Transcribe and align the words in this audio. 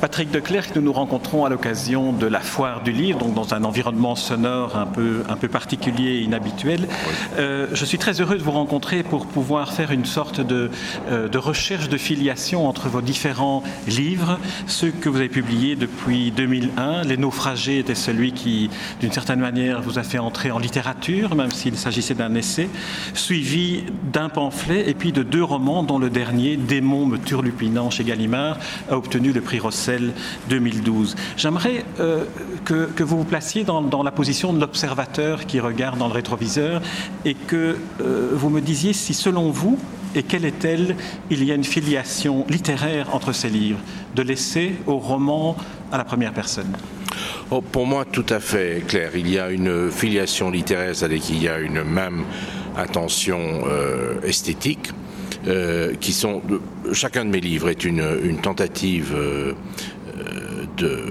Patrick 0.00 0.30
Declercq, 0.30 0.76
nous 0.76 0.82
nous 0.82 0.92
rencontrons 0.92 1.44
à 1.44 1.48
l'occasion 1.48 2.12
de 2.12 2.26
la 2.26 2.38
foire 2.38 2.84
du 2.84 2.92
livre, 2.92 3.18
donc 3.18 3.34
dans 3.34 3.52
un 3.52 3.64
environnement 3.64 4.14
sonore 4.14 4.76
un 4.76 4.86
peu, 4.86 5.24
un 5.28 5.34
peu 5.34 5.48
particulier 5.48 6.10
et 6.10 6.20
inhabituel. 6.20 6.86
Euh, 7.36 7.66
je 7.72 7.84
suis 7.84 7.98
très 7.98 8.20
heureux 8.20 8.38
de 8.38 8.42
vous 8.42 8.52
rencontrer 8.52 9.02
pour 9.02 9.26
pouvoir 9.26 9.72
faire 9.72 9.90
une 9.90 10.04
sorte 10.04 10.40
de, 10.40 10.70
euh, 11.10 11.28
de, 11.28 11.38
recherche 11.38 11.88
de 11.88 11.96
filiation 11.96 12.68
entre 12.68 12.88
vos 12.88 13.00
différents 13.00 13.64
livres, 13.88 14.38
ceux 14.68 14.90
que 14.90 15.08
vous 15.08 15.16
avez 15.16 15.28
publiés 15.28 15.74
depuis 15.74 16.30
2001. 16.30 17.02
Les 17.02 17.16
naufragés 17.16 17.80
était 17.80 17.96
celui 17.96 18.30
qui, 18.30 18.70
d'une 19.00 19.12
certaine 19.12 19.40
manière, 19.40 19.82
vous 19.82 19.98
a 19.98 20.04
fait 20.04 20.18
entrer 20.18 20.52
en 20.52 20.60
littérature, 20.60 21.34
même 21.34 21.50
s'il 21.50 21.76
s'agissait 21.76 22.14
d'un 22.14 22.36
essai, 22.36 22.68
suivi 23.14 23.82
d'un 24.12 24.28
pamphlet 24.28 24.88
et 24.88 24.94
puis 24.94 25.10
de 25.10 25.24
deux 25.24 25.42
romans, 25.42 25.82
dont 25.82 25.98
le 25.98 26.08
dernier, 26.08 26.56
Démon 26.56 27.04
me 27.04 27.18
turlupinant 27.18 27.90
chez 27.90 28.04
Gallimard, 28.04 28.58
a 28.88 28.96
obtenu 28.96 29.32
le 29.32 29.40
prix 29.40 29.58
Rosset 29.58 29.87
2012. 30.48 31.16
J'aimerais 31.36 31.84
euh, 32.00 32.24
que, 32.64 33.02
vous 33.02 33.18
vous 33.18 33.24
placiez 33.24 33.64
dans, 33.64 33.82
dans 33.82 34.02
la 34.02 34.10
position 34.10 34.52
de 34.52 34.60
l'observateur 34.60 35.46
qui 35.46 35.60
regarde 35.60 35.98
dans 35.98 36.08
le 36.08 36.14
rétroviseur 36.14 36.82
et 37.24 37.34
que 37.34 37.76
euh, 38.00 38.30
vous 38.32 38.50
me 38.50 38.60
disiez 38.60 38.92
si 38.92 39.14
selon 39.14 39.50
vous, 39.50 39.78
et 40.14 40.22
quelle 40.22 40.44
est-elle 40.44 40.96
Il 41.30 41.44
y 41.44 41.52
a 41.52 41.54
une 41.54 41.64
filiation 41.64 42.46
littéraire 42.48 43.14
entre 43.14 43.32
ces 43.32 43.48
livres, 43.48 43.80
de 44.14 44.22
l'essai 44.22 44.72
au 44.86 44.98
roman 44.98 45.56
à 45.92 45.98
la 45.98 46.04
première 46.04 46.32
personne? 46.32 46.72
Oh, 47.50 47.60
pour 47.60 47.86
moi, 47.86 48.04
tout 48.04 48.26
à 48.28 48.40
fait 48.40 48.84
clair. 48.86 49.10
Il 49.14 49.30
y 49.30 49.38
a 49.38 49.50
une 49.50 49.90
filiation 49.90 50.50
littéraire, 50.50 50.94
c'est-à-dire 50.94 51.20
qu'il 51.20 51.42
y 51.42 51.48
a 51.48 51.58
une 51.58 51.82
même 51.82 52.24
intention 52.76 53.62
euh, 53.66 54.20
esthétique. 54.22 54.90
Euh, 55.48 55.94
qui 55.94 56.12
sont 56.12 56.42
chacun 56.92 57.24
de 57.24 57.30
mes 57.30 57.40
livres 57.40 57.70
est 57.70 57.84
une, 57.84 58.38
tentative 58.42 59.14
euh, 59.16 59.54
de 60.76 61.04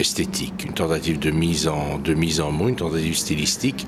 esthétique, 0.00 0.64
une 0.66 0.72
tentative 0.72 1.18
de 1.18 1.30
mise 1.30 1.68
en 1.68 1.98
de 1.98 2.14
mise 2.14 2.40
en 2.40 2.50
mots, 2.50 2.68
une 2.68 2.76
tentative 2.76 3.16
stylistique 3.16 3.86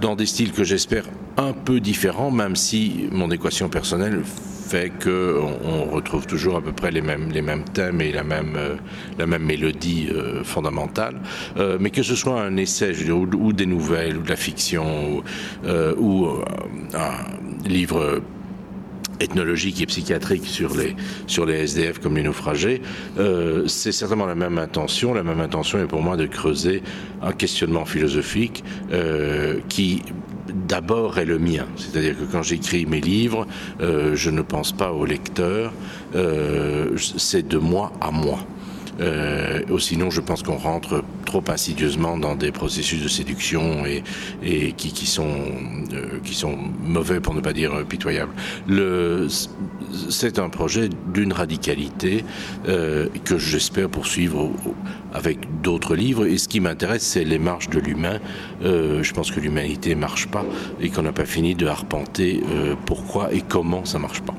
dans 0.00 0.16
des 0.16 0.26
styles 0.26 0.52
que 0.52 0.64
j'espère 0.64 1.04
un 1.36 1.52
peu 1.52 1.80
différents, 1.80 2.30
même 2.30 2.56
si 2.56 3.08
mon 3.10 3.30
équation 3.30 3.68
personnelle 3.68 4.22
fait 4.70 4.92
qu'on 5.02 5.58
on 5.64 5.84
retrouve 5.90 6.26
toujours 6.26 6.56
à 6.56 6.60
peu 6.60 6.72
près 6.72 6.92
les 6.92 7.00
mêmes, 7.00 7.30
les 7.32 7.42
mêmes 7.42 7.64
thèmes 7.64 8.00
et 8.00 8.12
la 8.12 8.22
même, 8.22 8.54
euh, 8.56 8.76
la 9.18 9.26
même 9.26 9.42
mélodie 9.42 10.08
euh, 10.12 10.44
fondamentale. 10.44 11.16
Euh, 11.56 11.76
mais 11.80 11.90
que 11.90 12.04
ce 12.04 12.14
soit 12.14 12.40
un 12.40 12.56
essai, 12.56 12.94
je 12.94 13.04
veux 13.06 13.14
ou, 13.14 13.52
des 13.52 13.66
nouvelles, 13.66 14.16
ou 14.16 14.22
de 14.22 14.28
la 14.28 14.36
fiction, 14.36 15.24
euh, 15.64 15.94
ou 15.98 16.28
un 16.94 17.68
livre 17.68 18.22
ethnologique 19.20 19.80
et 19.80 19.86
psychiatrique 19.86 20.46
sur 20.46 20.74
les, 20.74 20.96
sur 21.26 21.46
les 21.46 21.54
SDF 21.54 21.98
comme 22.00 22.16
les 22.16 22.22
naufragés, 22.22 22.82
euh, 23.18 23.66
c'est 23.66 23.92
certainement 23.92 24.26
la 24.26 24.34
même 24.34 24.58
intention. 24.58 25.14
La 25.14 25.22
même 25.22 25.40
intention 25.40 25.78
est 25.78 25.86
pour 25.86 26.02
moi 26.02 26.16
de 26.16 26.26
creuser 26.26 26.82
un 27.22 27.32
questionnement 27.32 27.84
philosophique 27.84 28.64
euh, 28.92 29.60
qui 29.68 30.02
d'abord 30.48 31.18
est 31.18 31.24
le 31.24 31.38
mien. 31.38 31.66
C'est-à-dire 31.76 32.18
que 32.18 32.24
quand 32.24 32.42
j'écris 32.42 32.86
mes 32.86 33.00
livres, 33.00 33.46
euh, 33.80 34.16
je 34.16 34.30
ne 34.30 34.42
pense 34.42 34.72
pas 34.72 34.92
au 34.92 35.04
lecteur, 35.04 35.72
c'est 36.96 37.46
de 37.46 37.58
moi 37.58 37.92
à 38.00 38.10
moi. 38.10 38.40
Euh, 39.00 39.60
sinon, 39.80 40.10
je 40.10 40.20
pense 40.20 40.42
qu'on 40.42 40.56
rentre 40.56 41.02
trop 41.24 41.42
insidieusement 41.48 42.18
dans 42.18 42.34
des 42.34 42.52
processus 42.52 43.02
de 43.02 43.08
séduction 43.08 43.84
et, 43.86 44.72
qui, 44.72 45.06
sont, 45.06 45.36
euh, 45.92 46.18
qui 46.24 46.34
sont 46.34 46.56
mauvais 46.82 47.20
pour 47.20 47.34
ne 47.34 47.40
pas 47.40 47.52
dire 47.52 47.84
pitoyables. 47.88 48.32
C'est 50.08 50.38
un 50.38 50.48
projet 50.48 50.88
d'une 51.12 51.32
radicalité 51.32 52.24
euh, 52.68 53.08
que 53.24 53.38
j'espère 53.38 53.88
poursuivre 53.88 54.50
avec 55.14 55.38
d'autres 55.62 55.96
livres. 55.96 56.26
Et 56.26 56.38
ce 56.38 56.48
qui 56.48 56.60
m'intéresse, 56.60 57.02
c'est 57.02 57.24
les 57.24 57.38
marches 57.38 57.70
de 57.70 57.80
l'humain. 57.80 58.18
Euh, 58.62 59.02
je 59.02 59.12
pense 59.12 59.30
que 59.30 59.40
l'humanité 59.40 59.94
marche 59.94 60.26
pas 60.28 60.44
et 60.80 60.90
qu'on 60.90 61.02
n'a 61.02 61.12
pas 61.12 61.24
fini 61.24 61.54
de 61.54 61.66
arpenter 61.66 62.40
pourquoi 62.86 63.32
et 63.32 63.40
comment 63.40 63.84
ça 63.84 63.98
marche 63.98 64.20
pas. 64.20 64.34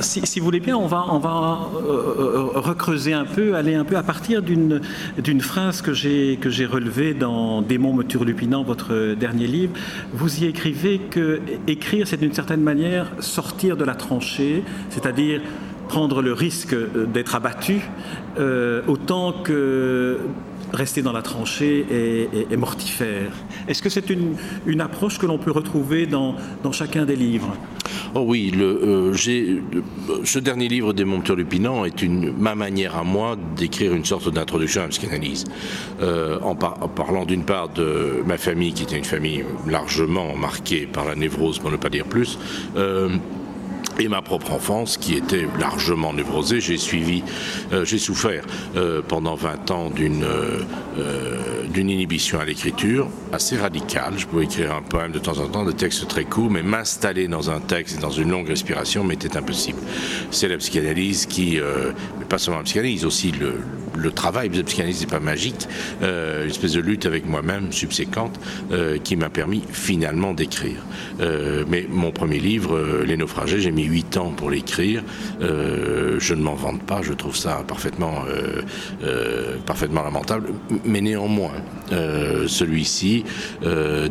Si, 0.00 0.40
vous 0.40 0.44
voulez 0.44 0.60
bien, 0.60 0.76
on 0.76 0.86
va, 0.86 1.06
on 1.10 1.18
va 1.18 1.70
euh, 1.74 2.48
recreuser 2.54 3.12
un 3.12 3.24
peu, 3.24 3.54
aller 3.54 3.74
un 3.74 3.84
peu 3.84 3.96
à 3.96 4.02
partir 4.02 4.42
d'une 4.42 5.40
phrase 5.40 5.82
que 5.82 5.92
j'ai 5.92 6.66
relevée 6.66 7.14
dans 7.14 7.62
Démon 7.62 7.94
me 7.94 8.02
turlupinant, 8.02 8.62
votre 8.62 9.14
dernier 9.14 9.46
livre. 9.46 9.72
Vous 10.12 10.42
y 10.42 10.46
écrivez 10.46 10.98
que 10.98 11.40
écrire, 11.66 12.06
c'est 12.06 12.18
d'une 12.18 12.34
certaine 12.34 12.62
manière 12.62 13.06
sortir 13.20 13.76
de 13.76 13.84
la 13.84 13.94
tranchée, 13.94 14.64
c'est-à-dire 14.90 15.40
prendre 15.88 16.22
le 16.22 16.32
risque 16.32 16.76
d'être 17.12 17.34
abattu, 17.34 17.80
euh, 18.38 18.82
autant 18.86 19.32
que 19.32 20.18
rester 20.72 21.02
dans 21.02 21.12
la 21.12 21.22
tranchée 21.22 21.86
est, 21.90 22.56
mortifère. 22.56 23.32
Est-ce 23.68 23.82
que 23.82 23.88
c'est 23.88 24.10
une, 24.10 24.36
une, 24.66 24.80
approche 24.80 25.18
que 25.18 25.26
l'on 25.26 25.38
peut 25.38 25.50
retrouver 25.50 26.06
dans, 26.06 26.34
dans, 26.62 26.72
chacun 26.72 27.04
des 27.04 27.16
livres? 27.16 27.56
Oh 28.14 28.24
oui, 28.26 28.52
euh, 28.56 29.12
ce 29.14 30.38
dernier 30.38 30.68
livre 30.68 30.92
des 30.92 31.04
Monteurs 31.04 31.36
Lupinant 31.36 31.84
est 31.84 32.02
une, 32.02 32.32
ma 32.32 32.54
manière 32.54 32.96
à 32.96 33.04
moi 33.04 33.36
d'écrire 33.56 33.94
une 33.94 34.04
sorte 34.04 34.32
d'introduction 34.32 34.80
à 34.82 34.84
la 34.84 34.90
psychanalyse. 34.90 35.44
Euh, 36.00 36.38
en, 36.42 36.54
parlant 36.54 37.24
d'une 37.24 37.44
part 37.44 37.68
de 37.68 38.22
ma 38.26 38.36
famille, 38.36 38.72
qui 38.72 38.82
était 38.82 38.98
une 38.98 39.04
famille 39.04 39.44
largement 39.66 40.36
marquée 40.36 40.86
par 40.86 41.04
la 41.04 41.14
névrose, 41.14 41.58
pour 41.58 41.70
ne 41.70 41.76
pas 41.76 41.88
dire 41.88 42.04
plus, 42.04 42.38
euh, 42.76 43.10
et 44.00 44.08
ma 44.08 44.22
propre 44.22 44.52
enfance 44.52 44.96
qui 44.96 45.14
était 45.14 45.46
largement 45.58 46.14
névrosée. 46.14 46.60
J'ai 46.60 46.78
suivi, 46.78 47.22
euh, 47.72 47.84
j'ai 47.84 47.98
souffert 47.98 48.44
euh, 48.76 49.02
pendant 49.06 49.34
20 49.34 49.70
ans 49.70 49.90
d'une 49.90 50.24
euh, 50.24 50.62
d'une 51.68 51.88
inhibition 51.88 52.40
à 52.40 52.44
l'écriture 52.44 53.08
assez 53.32 53.56
radicale. 53.56 54.14
Je 54.16 54.26
pouvais 54.26 54.44
écrire 54.44 54.74
un 54.74 54.82
poème 54.82 55.12
de 55.12 55.18
temps 55.18 55.38
en 55.38 55.46
temps, 55.48 55.64
des 55.64 55.74
textes 55.74 56.08
très 56.08 56.24
courts, 56.24 56.50
mais 56.50 56.62
m'installer 56.62 57.28
dans 57.28 57.50
un 57.50 57.60
texte 57.60 57.98
et 57.98 58.00
dans 58.00 58.10
une 58.10 58.30
longue 58.30 58.48
respiration 58.48 59.04
m'était 59.04 59.36
impossible. 59.36 59.78
C'est 60.30 60.48
la 60.48 60.56
psychanalyse 60.56 61.26
qui, 61.26 61.58
mais 62.18 62.24
pas 62.24 62.38
seulement 62.38 62.58
la 62.58 62.64
psychanalyse, 62.64 63.04
aussi 63.04 63.30
le, 63.30 63.54
le 63.96 64.10
travail 64.10 64.48
de 64.48 64.62
psychanalyse 64.62 65.00
n'est 65.00 65.06
pas 65.06 65.20
magique, 65.20 65.68
euh, 66.02 66.44
une 66.44 66.50
espèce 66.50 66.72
de 66.72 66.80
lutte 66.80 67.06
avec 67.06 67.26
moi-même 67.26 67.72
subséquente 67.72 68.38
euh, 68.72 68.98
qui 68.98 69.16
m'a 69.16 69.30
permis 69.30 69.62
finalement 69.70 70.32
d'écrire. 70.32 70.82
Euh, 71.20 71.64
mais 71.68 71.86
mon 71.90 72.10
premier 72.10 72.38
livre, 72.38 73.02
Les 73.06 73.16
naufragés, 73.16 73.60
j'ai 73.60 73.72
mis 73.72 73.84
huit 73.84 74.16
ans 74.16 74.30
pour 74.30 74.50
l'écrire. 74.50 75.02
Je 75.40 76.34
ne 76.34 76.42
m'en 76.42 76.54
vante 76.54 76.82
pas, 76.82 77.02
je 77.02 77.12
trouve 77.12 77.36
ça 77.36 77.64
parfaitement, 77.66 78.24
parfaitement 79.66 80.02
lamentable. 80.02 80.50
Mais 80.84 81.00
néanmoins, 81.00 81.52
celui-ci, 81.90 83.24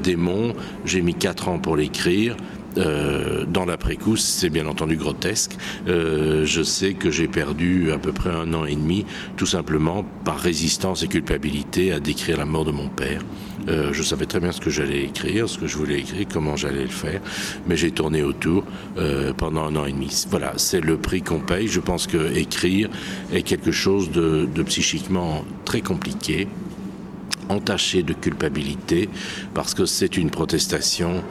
Démon, 0.01 0.55
j'ai 0.85 1.01
mis 1.01 1.13
quatre 1.13 1.47
ans 1.47 1.59
pour 1.59 1.75
l'écrire. 1.75 2.35
Euh, 2.77 3.45
dans 3.45 3.65
l'après-coup, 3.65 4.15
c'est 4.15 4.49
bien 4.49 4.67
entendu 4.67 4.95
grotesque. 4.95 5.57
Euh, 5.87 6.45
je 6.45 6.61
sais 6.61 6.93
que 6.93 7.09
j'ai 7.11 7.27
perdu 7.27 7.91
à 7.91 7.97
peu 7.97 8.11
près 8.11 8.29
un 8.29 8.53
an 8.53 8.65
et 8.65 8.75
demi, 8.75 9.05
tout 9.37 9.45
simplement 9.45 10.05
par 10.23 10.39
résistance 10.39 11.03
et 11.03 11.07
culpabilité 11.07 11.91
à 11.91 11.99
décrire 11.99 12.37
la 12.37 12.45
mort 12.45 12.65
de 12.65 12.71
mon 12.71 12.87
père. 12.87 13.21
Euh, 13.67 13.91
je 13.93 14.03
savais 14.03 14.25
très 14.25 14.39
bien 14.39 14.51
ce 14.51 14.61
que 14.61 14.69
j'allais 14.69 15.03
écrire, 15.03 15.49
ce 15.49 15.57
que 15.57 15.67
je 15.67 15.77
voulais 15.77 15.99
écrire, 15.99 16.25
comment 16.31 16.55
j'allais 16.55 16.83
le 16.83 16.87
faire, 16.87 17.21
mais 17.67 17.75
j'ai 17.75 17.91
tourné 17.91 18.23
autour 18.23 18.63
euh, 18.97 19.33
pendant 19.33 19.63
un 19.65 19.75
an 19.75 19.85
et 19.85 19.91
demi. 19.91 20.25
Voilà, 20.29 20.53
c'est 20.57 20.81
le 20.81 20.97
prix 20.97 21.21
qu'on 21.21 21.39
paye. 21.39 21.67
Je 21.67 21.79
pense 21.79 22.07
que 22.07 22.35
écrire 22.35 22.89
est 23.33 23.43
quelque 23.43 23.71
chose 23.71 24.11
de, 24.11 24.47
de 24.53 24.63
psychiquement 24.63 25.43
très 25.65 25.81
compliqué 25.81 26.47
entaché 27.49 28.03
de 28.03 28.13
culpabilité 28.13 29.09
parce 29.53 29.73
que 29.73 29.85
c'est 29.85 30.17
une 30.17 30.29
protestation 30.29 31.23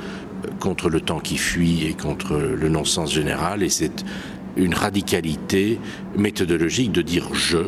contre 0.59 0.89
le 0.89 1.01
temps 1.01 1.21
qui 1.21 1.37
fuit 1.37 1.87
et 1.87 1.95
contre 1.95 2.37
le 2.37 2.69
non-sens 2.69 3.13
général 3.13 3.63
et 3.63 3.69
c'est 3.69 4.05
une 4.57 4.75
radicalité 4.75 5.79
méthodologique 6.17 6.93
de 6.93 7.03
dire 7.03 7.33
je 7.33 7.59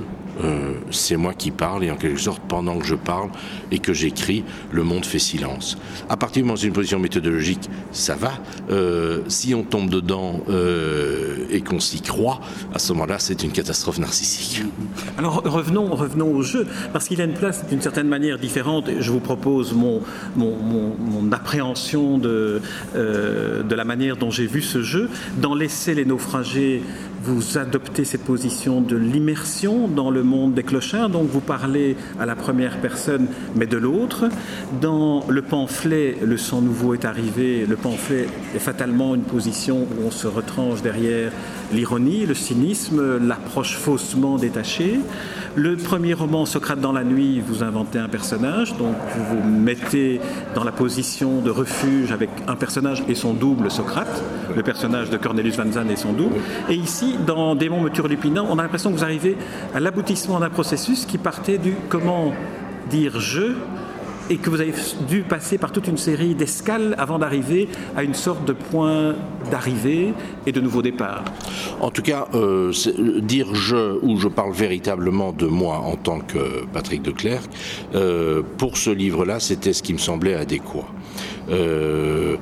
euh, 0.45 0.75
c'est 0.91 1.17
moi 1.17 1.35
qui 1.35 1.51
parle 1.51 1.85
et 1.85 1.91
en 1.91 1.97
quelque 1.97 2.21
sorte 2.21 2.43
pendant 2.49 2.79
que 2.79 2.87
je 2.87 2.95
parle 2.95 3.31
et 3.71 3.79
que 3.79 3.93
j'écris 3.93 4.45
le 4.73 4.83
monde 4.83 5.05
fait 5.05 5.19
silence. 5.19 5.79
À 6.09 6.17
partir 6.17 6.43
du 6.43 6.49
moment 6.49 6.59
où 6.61 6.65
une 6.65 6.73
position 6.73 6.99
méthodologique 6.99 7.69
ça 7.93 8.15
va. 8.15 8.33
Euh, 8.71 9.21
si 9.29 9.55
on 9.55 9.63
tombe 9.63 9.91
dedans 9.91 10.41
euh, 10.49 11.47
et 11.51 11.61
qu'on 11.61 11.81
s'y 11.81 12.01
croit 12.01 12.41
à 12.75 12.79
ce 12.79 12.93
moment 12.93 13.07
là 13.07 13.19
c'est 13.19 13.43
une 13.43 13.53
catastrophe 13.53 13.99
narcissique. 13.99 14.65
Alors 15.19 15.43
revenons 15.45 15.95
revenons 15.95 16.33
au 16.33 16.43
jeu 16.43 16.67
parce 16.93 17.09
qu'il 17.09 17.21
a 17.21 17.25
une 17.25 17.35
place 17.35 17.67
d'une 17.67 17.83
certaine 17.83 18.09
manière 18.09 18.39
différente. 18.39 18.89
Je 18.99 19.11
vous 19.11 19.21
propose 19.21 19.73
mon, 19.73 20.01
mon, 20.37 20.57
mon, 20.57 20.97
mon 20.99 21.33
appréhension 21.33 22.19
de, 22.19 22.61
de 22.95 23.75
la 23.75 23.85
manière 23.85 24.17
dont 24.17 24.31
j'ai 24.31 24.47
vu 24.47 24.63
ce 24.63 24.83
jeu. 24.83 25.11
Dans 25.39 25.55
l'essai 25.55 25.95
les 25.95 26.05
naufragés 26.05 26.83
vous 27.23 27.59
adoptez 27.59 28.05
cette 28.05 28.25
position 28.25 28.81
de 28.81 28.97
l'immersion 28.97 29.89
dans 29.89 30.11
le 30.11 30.23
monde 30.23 30.55
des 30.55 30.63
clochards, 30.63 31.11
donc 31.11 31.29
vous 31.29 31.41
parlez 31.41 31.97
à 32.19 32.27
la 32.27 32.35
première 32.35 32.79
personne, 32.79 33.27
mais 33.55 33.67
de 33.67 33.77
l'autre. 33.77 34.29
Dans 34.81 35.25
le 35.29 35.43
pamphlet, 35.43 36.17
le 36.25 36.37
sang 36.37 36.63
nouveau 36.63 36.95
est 36.95 37.05
arrivé, 37.05 37.67
le 37.67 37.77
pamphlet 37.77 38.27
est 38.55 38.59
fatalement 38.59 39.15
une 39.15 39.23
position 39.23 39.83
où 39.83 40.07
on 40.07 40.11
se 40.11 40.27
retranche 40.27 40.83
derrière 40.83 41.33
l'ironie, 41.73 42.27
le 42.27 42.35
cynisme, 42.35 43.19
l'approche 43.19 43.77
faussement 43.77 44.37
détachée. 44.37 45.01
Le 45.57 45.77
premier 45.77 46.15
roman, 46.15 46.47
Socrate 46.47 46.81
dans 46.81 46.93
la 46.93 47.05
nuit, 47.05 47.41
vous 47.41 47.63
inventez 47.63 47.99
un 47.99 48.09
personnage, 48.09 48.77
donc 48.77 48.95
vous 49.17 49.25
vous 49.25 49.49
mettez 49.49 50.21
dans 50.55 50.65
la 50.65 50.73
position 50.73 51.41
de 51.41 51.51
refuge 51.51 52.13
avec 52.13 52.31
un 52.47 52.55
personnage 52.55 53.03
et 53.09 53.15
son 53.15 53.35
double, 53.35 53.71
Socrate, 53.71 54.23
le 54.55 54.63
personnage 54.63 55.11
de 55.11 55.17
Cornelius 55.17 55.57
Van 55.57 55.71
Zandt 55.71 55.93
et 55.93 55.97
son 55.97 56.13
double. 56.13 56.37
Et 56.69 56.75
ici, 56.75 57.17
dans 57.27 57.55
Démon 57.55 57.81
me 57.81 57.91
turlupinant, 57.91 58.47
on 58.49 58.59
a 58.59 58.63
l'impression 58.63 58.91
que 58.91 58.97
vous 58.97 59.05
arrivez 59.05 59.37
à 59.75 59.81
l'aboutissement 59.81 60.41
d'un 60.41 60.51
processus 60.51 61.05
qui 61.05 61.19
partait 61.19 61.59
du 61.59 61.75
comment 61.89 62.33
dire 62.91 63.21
je 63.21 63.55
et 64.31 64.37
que 64.37 64.49
vous 64.49 64.61
avez 64.61 64.73
dû 65.09 65.23
passer 65.23 65.59
par 65.59 65.73
toute 65.73 65.89
une 65.89 65.99
série 65.99 66.35
d'escales 66.35 66.95
avant 66.99 67.19
d'arriver 67.19 67.69
à 67.97 68.03
une 68.03 68.15
sorte 68.15 68.45
de 68.47 68.53
point 68.53 69.17
d'arrivée 69.51 70.15
et 70.47 70.53
de 70.53 70.61
nouveau 70.61 70.83
départ. 70.83 71.25
En 71.81 71.91
tout 71.91 72.03
cas, 72.03 72.29
euh, 72.35 72.73
dire 73.21 73.55
je 73.55 73.99
ou 74.03 74.19
je 74.19 74.29
parle 74.29 74.53
véritablement 74.53 75.33
de 75.33 75.47
moi 75.47 75.79
en 75.79 75.97
tant 75.97 76.21
que 76.21 76.65
Patrick 76.73 77.03
de 77.03 77.11
Clercq, 77.11 77.51
euh, 77.95 78.43
pour 78.57 78.77
ce 78.77 78.91
livre-là, 78.91 79.41
c'était 79.41 79.73
ce 79.73 79.83
qui 79.83 79.93
me 79.93 79.99
semblait 79.99 80.35
adéquat. 80.35 80.87
Euh, 81.51 82.37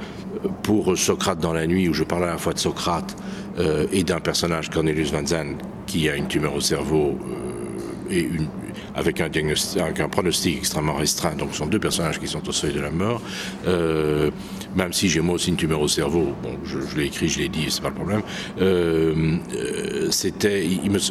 pour 0.62 0.96
Socrate 0.96 1.40
dans 1.40 1.52
la 1.52 1.66
nuit, 1.66 1.88
où 1.88 1.94
je 1.94 2.04
parle 2.04 2.24
à 2.24 2.28
la 2.28 2.38
fois 2.38 2.52
de 2.52 2.58
Socrate 2.58 3.16
euh, 3.58 3.86
et 3.92 4.04
d'un 4.04 4.20
personnage, 4.20 4.70
Cornelius 4.70 5.12
Van 5.12 5.26
Zandt, 5.26 5.64
qui 5.86 6.08
a 6.08 6.16
une 6.16 6.28
tumeur 6.28 6.54
au 6.54 6.60
cerveau 6.60 7.18
euh, 7.18 8.14
et 8.14 8.20
une, 8.20 8.46
avec 8.94 9.20
un, 9.20 10.08
pronostic 10.08 10.58
extrêmement 10.58 10.94
restreint. 10.94 11.34
Donc, 11.34 11.50
ce 11.52 11.58
sont 11.58 11.66
deux 11.66 11.78
personnages 11.78 12.18
qui 12.18 12.26
sont 12.26 12.46
au 12.48 12.52
seuil 12.52 12.72
de 12.72 12.80
la 12.80 12.90
mort. 12.90 13.20
Euh, 13.66 14.30
même 14.76 14.92
si 14.92 15.08
j'ai 15.08 15.20
moi 15.20 15.36
aussi 15.36 15.50
une 15.50 15.56
tumeur 15.56 15.80
au 15.80 15.88
cerveau, 15.88 16.34
bon, 16.42 16.58
je, 16.64 16.78
l'ai 16.96 17.06
écrit, 17.06 17.28
je 17.28 17.38
l'ai 17.38 17.48
dit, 17.48 17.66
c'est 17.68 17.82
pas 17.82 17.88
le 17.88 17.94
problème. 17.94 18.22
Euh, 18.60 19.36
euh 19.54 20.10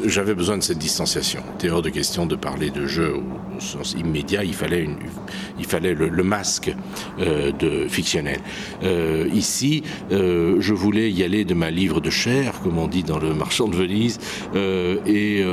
j'avais 0.05 0.35
besoin 0.35 0.57
de 0.57 0.63
cette 0.63 0.77
distanciation. 0.77 1.41
C'était 1.53 1.71
hors 1.71 1.81
de 1.81 1.89
question 1.89 2.25
de 2.25 2.35
parler 2.35 2.69
de 2.69 2.87
jeu 2.87 3.15
au, 3.15 3.59
sens 3.59 3.95
immédiat. 3.97 4.43
Il 4.43 4.53
fallait, 4.53 4.83
une, 4.83 4.97
il 5.57 5.65
fallait 5.65 5.93
le, 5.93 6.23
masque 6.23 6.73
de 7.17 7.87
fictionnel. 7.87 8.39
Ici, 9.33 9.83
je 10.11 10.73
voulais 10.73 11.11
y 11.11 11.23
aller 11.23 11.45
de 11.45 11.53
ma 11.53 11.71
livre 11.71 11.99
de 11.99 12.09
chair, 12.09 12.59
comme 12.63 12.77
on 12.77 12.87
dit 12.87 13.03
dans 13.03 13.19
le 13.19 13.33
Marchand 13.33 13.67
de 13.67 13.75
Venise, 13.75 14.19
et 14.55 15.43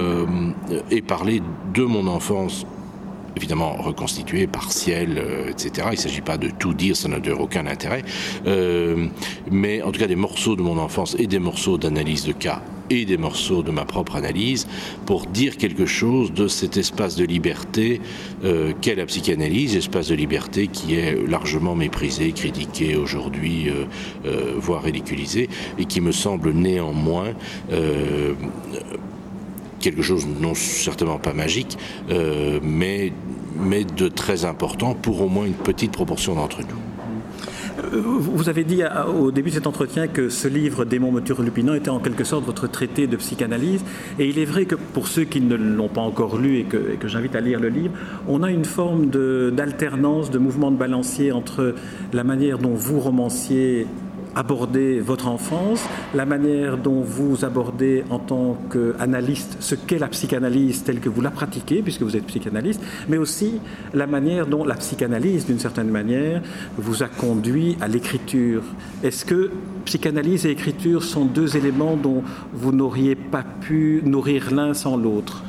parler 1.06 1.42
de 1.72 1.82
mon 1.82 2.03
enfance 2.06 2.66
évidemment 3.36 3.76
reconstituée, 3.76 4.46
partielle, 4.46 5.18
euh, 5.18 5.50
etc. 5.50 5.88
Il 5.90 5.96
ne 5.96 6.00
s'agit 6.00 6.20
pas 6.20 6.36
de 6.36 6.48
tout 6.48 6.74
dire, 6.74 6.96
ça 6.96 7.08
n'a 7.08 7.18
aucun 7.38 7.66
intérêt. 7.66 8.02
Euh, 8.46 9.06
mais 9.50 9.82
en 9.82 9.90
tout 9.92 10.00
cas 10.00 10.06
des 10.06 10.16
morceaux 10.16 10.56
de 10.56 10.62
mon 10.62 10.78
enfance 10.78 11.16
et 11.18 11.26
des 11.26 11.38
morceaux 11.38 11.78
d'analyse 11.78 12.24
de 12.24 12.32
cas 12.32 12.62
et 12.90 13.06
des 13.06 13.16
morceaux 13.16 13.62
de 13.62 13.70
ma 13.70 13.86
propre 13.86 14.16
analyse 14.16 14.66
pour 15.06 15.24
dire 15.26 15.56
quelque 15.56 15.86
chose 15.86 16.32
de 16.32 16.48
cet 16.48 16.76
espace 16.76 17.16
de 17.16 17.24
liberté 17.24 18.00
euh, 18.44 18.72
qu'est 18.82 18.94
la 18.94 19.06
psychanalyse, 19.06 19.74
espace 19.74 20.08
de 20.08 20.14
liberté 20.14 20.68
qui 20.68 20.94
est 20.94 21.16
largement 21.26 21.74
méprisé, 21.74 22.32
critiqué 22.32 22.96
aujourd'hui, 22.96 23.68
voire 24.56 24.82
ridiculisé, 24.82 25.48
et 25.78 25.86
qui 25.86 26.00
me 26.00 26.12
semble 26.12 26.52
néanmoins 26.52 27.32
quelque 29.84 30.02
chose 30.02 30.26
non 30.40 30.54
certainement 30.54 31.18
pas 31.18 31.34
magique, 31.34 31.76
euh, 32.10 32.58
mais, 32.62 33.12
mais 33.58 33.84
de 33.84 34.08
très 34.08 34.46
important 34.46 34.94
pour 34.94 35.20
au 35.20 35.28
moins 35.28 35.44
une 35.44 35.52
petite 35.52 35.92
proportion 35.92 36.34
d'entre 36.34 36.60
nous. 36.60 36.80
Euh, 37.92 38.00
vous 38.00 38.48
avez 38.48 38.64
dit 38.64 38.82
au 39.20 39.30
début 39.30 39.50
de 39.50 39.56
cet 39.56 39.66
entretien 39.66 40.06
que 40.06 40.30
ce 40.30 40.48
livre, 40.48 40.86
Démon 40.86 41.12
Moture 41.12 41.42
Lupinant, 41.42 41.74
était 41.74 41.90
en 41.90 41.98
quelque 41.98 42.24
sorte 42.24 42.46
votre 42.46 42.66
traité 42.66 43.06
de 43.06 43.16
psychanalyse. 43.16 43.84
Et 44.18 44.28
il 44.28 44.38
est 44.38 44.44
vrai 44.44 44.64
que 44.64 44.74
pour 44.76 45.06
ceux 45.08 45.24
qui 45.24 45.40
ne 45.40 45.54
l'ont 45.56 45.88
pas 45.88 46.00
encore 46.00 46.38
lu 46.38 46.60
et 46.60 46.64
que, 46.64 46.96
que 46.98 47.08
j'invite 47.08 47.36
à 47.36 47.40
lire 47.40 47.60
le 47.60 47.68
livre, 47.68 47.92
on 48.26 48.42
a 48.42 48.50
une 48.50 48.64
forme 48.64 49.10
d'alternance, 49.50 50.30
de, 50.30 50.38
de 50.38 50.38
mouvement 50.38 50.70
de 50.70 50.76
balancier 50.76 51.30
entre 51.32 51.74
la 52.12 52.24
manière 52.24 52.58
dont 52.58 52.74
vous, 52.74 53.00
romancier, 53.00 53.86
aborder 54.34 55.00
votre 55.00 55.28
enfance, 55.28 55.84
la 56.14 56.26
manière 56.26 56.76
dont 56.76 57.00
vous 57.00 57.44
abordez 57.44 58.04
en 58.10 58.18
tant 58.18 58.58
qu'analyste 58.70 59.56
ce 59.60 59.74
qu'est 59.74 59.98
la 59.98 60.08
psychanalyse 60.08 60.82
telle 60.84 61.00
que 61.00 61.08
vous 61.08 61.20
la 61.20 61.30
pratiquez, 61.30 61.82
puisque 61.82 62.02
vous 62.02 62.16
êtes 62.16 62.26
psychanalyste, 62.26 62.80
mais 63.08 63.16
aussi 63.16 63.60
la 63.92 64.06
manière 64.06 64.46
dont 64.46 64.64
la 64.64 64.74
psychanalyse, 64.74 65.46
d'une 65.46 65.58
certaine 65.58 65.88
manière, 65.88 66.42
vous 66.76 67.02
a 67.02 67.08
conduit 67.08 67.76
à 67.80 67.88
l'écriture. 67.88 68.62
Est-ce 69.02 69.24
que 69.24 69.50
psychanalyse 69.84 70.46
et 70.46 70.50
écriture 70.50 71.02
sont 71.02 71.24
deux 71.24 71.56
éléments 71.56 71.96
dont 71.96 72.22
vous 72.52 72.72
n'auriez 72.72 73.14
pas 73.14 73.44
pu 73.60 74.02
nourrir 74.04 74.52
l'un 74.52 74.74
sans 74.74 74.96
l'autre? 74.96 75.42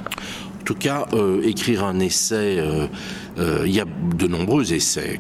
En 0.62 0.64
tout 0.66 0.76
cas, 0.76 1.06
euh, 1.14 1.42
écrire 1.44 1.84
un 1.84 2.00
essai... 2.00 2.58
Euh 2.60 2.88
Euh, 3.38 3.64
il 3.66 3.74
y 3.74 3.80
a 3.80 3.86
de 3.86 4.28
nombreux 4.28 4.74
essais 4.74 5.20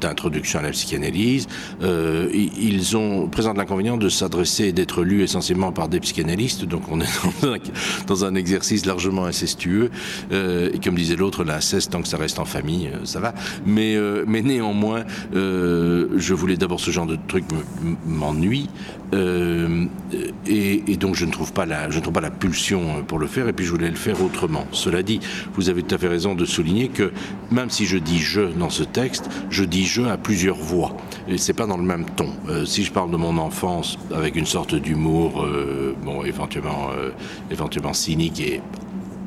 d'introduction 0.00 0.58
à 0.58 0.62
la 0.62 0.70
psychanalyse. 0.70 1.46
Euh, 1.82 2.28
ils 2.32 2.96
ont 2.96 3.28
présentent 3.28 3.58
l'inconvénient 3.58 3.96
de 3.96 4.08
s'adresser 4.08 4.66
et 4.66 4.72
d'être 4.72 5.02
lus 5.02 5.22
essentiellement 5.22 5.72
par 5.72 5.88
des 5.88 6.00
psychanalystes, 6.00 6.64
donc 6.64 6.82
on 6.90 7.00
est 7.00 7.20
dans 7.42 7.48
un, 7.52 7.56
dans 8.06 8.24
un 8.24 8.34
exercice 8.34 8.86
largement 8.86 9.24
incestueux. 9.26 9.90
Euh, 10.32 10.70
et 10.72 10.78
comme 10.78 10.94
disait 10.94 11.16
l'autre, 11.16 11.44
l'inceste, 11.44 11.92
tant 11.92 12.02
que 12.02 12.08
ça 12.08 12.16
reste 12.16 12.38
en 12.38 12.44
famille, 12.44 12.88
euh, 12.88 13.04
ça 13.04 13.20
va. 13.20 13.34
Mais, 13.66 13.96
euh, 13.96 14.24
mais 14.26 14.42
néanmoins, 14.42 15.04
euh, 15.34 16.08
je 16.16 16.34
voulais 16.34 16.56
d'abord 16.56 16.80
ce 16.80 16.90
genre 16.90 17.06
de 17.06 17.18
truc 17.28 17.44
m'ennuie. 18.06 18.68
Euh, 19.12 19.86
et, 20.46 20.92
et 20.92 20.96
donc 20.96 21.16
je 21.16 21.24
ne 21.24 21.32
trouve 21.32 21.52
pas 21.52 21.66
la 21.66 21.90
je 21.90 21.96
ne 21.96 22.00
trouve 22.00 22.14
pas 22.14 22.20
la 22.20 22.30
pulsion 22.30 23.02
pour 23.02 23.18
le 23.18 23.26
faire 23.26 23.48
et 23.48 23.52
puis 23.52 23.66
je 23.66 23.72
voulais 23.72 23.88
le 23.88 23.96
faire 23.96 24.22
autrement 24.22 24.68
cela 24.70 25.02
dit 25.02 25.18
vous 25.54 25.68
avez 25.68 25.82
tout 25.82 25.96
à 25.96 25.98
fait 25.98 26.06
raison 26.06 26.36
de 26.36 26.44
souligner 26.44 26.90
que 26.90 27.10
même 27.50 27.70
si 27.70 27.86
je 27.86 27.98
dis 27.98 28.18
je 28.18 28.42
dans 28.42 28.70
ce 28.70 28.82
texte, 28.82 29.28
je 29.50 29.64
dis 29.64 29.84
je 29.84 30.02
à 30.02 30.16
plusieurs 30.16 30.56
voix. 30.56 30.96
Et 31.28 31.38
c'est 31.38 31.52
pas 31.52 31.66
dans 31.66 31.76
le 31.76 31.84
même 31.84 32.04
ton. 32.16 32.30
Euh, 32.48 32.64
si 32.64 32.84
je 32.84 32.92
parle 32.92 33.10
de 33.10 33.16
mon 33.16 33.38
enfance 33.38 33.98
avec 34.14 34.36
une 34.36 34.46
sorte 34.46 34.74
d'humour, 34.74 35.42
euh, 35.42 35.94
bon, 36.04 36.24
éventuellement, 36.24 36.90
euh, 36.96 37.10
éventuellement 37.50 37.92
cynique 37.92 38.40
et 38.40 38.60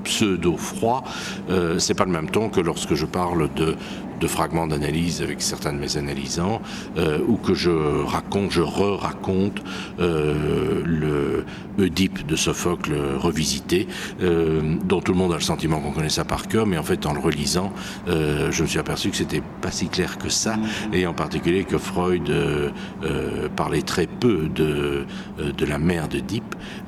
pseudo 0.04 0.58
froid, 0.58 1.04
euh, 1.50 1.80
c'est 1.80 1.94
pas 1.94 2.06
le 2.06 2.12
même 2.12 2.30
ton 2.30 2.50
que 2.50 2.60
lorsque 2.60 2.94
je 2.94 3.06
parle 3.06 3.50
de 3.56 3.76
de 4.20 4.28
fragments 4.28 4.68
d'analyse 4.68 5.22
avec 5.22 5.42
certains 5.42 5.74
de 5.74 5.80
mes 5.80 5.98
analysants 5.98 6.62
euh, 6.98 7.20
ou 7.28 7.38
que 7.38 7.54
je 7.54 7.72
raconte 8.04 8.52
je 8.52 8.62
re-raconte 8.62 9.62
euh, 10.00 10.82
le 10.86 11.46
Oedipe 11.80 12.26
de 12.26 12.36
Sophocle 12.36 12.94
revisité 13.18 13.88
euh, 14.22 14.62
dont 14.86 15.02
tout 15.02 15.14
le 15.14 15.18
monde 15.18 15.32
a 15.32 15.36
le 15.36 15.42
sentiment 15.42 15.80
qu'on 15.80 15.92
connaît 15.92 16.10
ça 16.10 16.26
par 16.26 16.48
cœur 16.48 16.66
mais 16.66 16.78
en 16.78 16.84
fait 16.84 17.06
en 17.06 17.14
le 17.14 17.20
relisant 17.20 17.74
euh, 18.08 18.52
je 18.52 18.64
me 18.64 18.68
suis 18.68 18.80
aperçu 18.80 19.10
que 19.10 19.18
c'était 19.18 19.42
pas 19.62 19.72
si 19.72 19.88
clair 19.88 20.18
que 20.18 20.30
ça 20.30 20.56
et 20.92 21.08
en 21.08 21.14
particulier 21.14 21.64
que 21.64 21.78
Freud 21.78 22.30
euh, 22.30 22.70
euh, 23.04 23.50
parlait 23.56 23.82
très 23.82 24.08
peu 24.08 24.50
de, 24.54 25.06
de 25.40 25.66
la 25.66 25.78
mère 25.78 26.08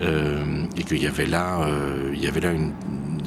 euh, 0.02 0.66
et 0.78 0.84
qu'il 0.84 1.02
y 1.02 1.08
avait 1.08 1.26
là 1.26 1.68
il 2.14 2.24
y 2.24 2.28
avait 2.28 2.42
là 2.42 2.52
une 2.52 2.72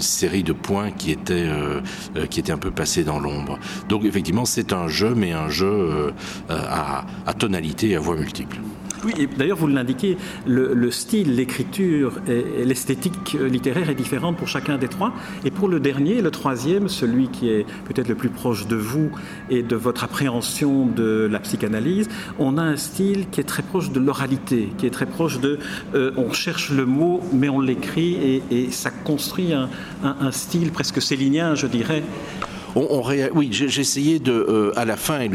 série 0.02 0.42
de 0.42 0.52
points 0.52 0.90
qui 0.90 1.10
étaient 1.10 1.34
euh, 1.34 1.80
euh, 2.16 2.26
qui 2.26 2.42
un 2.50 2.58
peu 2.58 2.70
passés 2.70 3.04
dans 3.04 3.18
l'ombre. 3.18 3.58
Donc 3.88 4.04
effectivement 4.04 4.44
c'est 4.44 4.72
un 4.72 4.88
jeu 4.88 5.14
mais 5.14 5.32
un 5.32 5.48
jeu 5.48 5.66
euh, 5.66 6.10
à, 6.48 7.04
à 7.26 7.34
tonalité 7.34 7.90
et 7.90 7.96
à 7.96 8.00
voix 8.00 8.16
multiples 8.16 8.58
Oui, 9.04 9.28
d'ailleurs, 9.36 9.56
vous 9.56 9.66
l'indiquez, 9.66 10.16
le, 10.46 10.74
le 10.74 10.90
style, 10.90 11.36
l'écriture 11.36 12.20
et, 12.26 12.64
l'esthétique 12.64 13.36
littéraire 13.40 13.90
est 13.90 13.94
différente 13.94 14.36
pour 14.36 14.48
chacun 14.48 14.76
des 14.78 14.88
trois. 14.88 15.12
Et 15.44 15.50
pour 15.50 15.68
le 15.68 15.80
dernier, 15.80 16.20
le 16.20 16.30
troisième, 16.30 16.88
celui 16.88 17.28
qui 17.28 17.48
est 17.48 17.64
peut-être 17.86 18.08
le 18.08 18.14
plus 18.14 18.28
proche 18.28 18.66
de 18.66 18.76
vous 18.76 19.10
et 19.50 19.62
de 19.62 19.76
votre 19.76 20.04
appréhension 20.04 20.86
de 20.86 21.28
la 21.30 21.38
psychanalyse, 21.40 22.08
on 22.38 22.58
a 22.58 22.62
un 22.62 22.76
style 22.76 23.28
qui 23.30 23.40
est 23.40 23.44
très 23.44 23.62
proche 23.62 23.90
de 23.90 24.00
l'oralité, 24.00 24.72
qui 24.78 24.86
est 24.86 24.90
très 24.90 25.06
proche 25.06 25.40
de... 25.40 25.58
Euh, 25.94 26.12
on 26.16 26.32
cherche 26.32 26.70
le 26.70 26.86
mot, 26.86 27.20
mais 27.32 27.48
on 27.48 27.60
l'écrit 27.60 28.42
et, 28.50 28.70
ça 28.70 28.90
construit 28.90 29.52
un, 29.52 29.68
un, 30.04 30.16
un 30.20 30.32
style 30.32 30.72
presque 30.72 31.00
célinien, 31.00 31.54
je 31.54 31.66
dirais. 31.66 32.02
On. 32.78 33.02
Oui, 33.34 33.48
j'ai 33.50 33.80
essayé 33.80 34.18
de, 34.18 34.32
euh, 34.32 34.72
à 34.76 34.84
la 34.84 34.96
fin, 34.96 35.20
il 35.22 35.32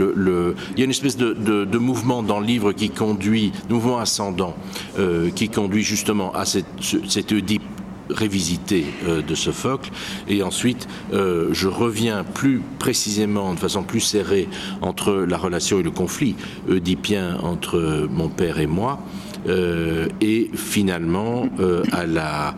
y 0.78 0.82
a 0.82 0.86
une 0.86 0.92
espèce 0.92 1.18
de, 1.18 1.78
mouvement 1.78 2.24
dans 2.24 2.40
le 2.40 2.46
livre 2.46 2.72
qui 2.72 2.90
conduit, 2.90 3.52
mouvement 3.70 4.00
ascendant, 4.00 4.56
euh, 4.98 5.30
qui 5.30 5.50
conduit 5.50 5.84
justement 5.84 6.34
à 6.34 6.46
cette, 6.46 6.66
cet 7.08 7.32
Oedipe 7.32 7.64
révisité 8.10 8.86
euh, 9.08 9.22
de 9.22 9.34
Sophocle 9.34 9.90
et 10.28 10.44
ensuite 10.44 10.88
je 11.12 11.68
reviens 11.68 12.26
plus 12.26 12.62
précisément 12.78 13.54
de 13.54 13.60
façon 13.60 13.84
plus 13.84 14.02
serrée 14.02 14.50
entre 14.82 15.14
la 15.14 15.38
relation 15.38 15.80
et 15.80 15.84
le 15.84 15.90
conflit 15.90 16.36
oedipien 16.70 17.38
entre 17.42 18.08
mon 18.12 18.28
père 18.28 18.60
et 18.60 18.68
moi 18.68 19.00
et 19.48 20.50
finalement 20.54 21.50
à 21.92 22.06
la 22.06 22.56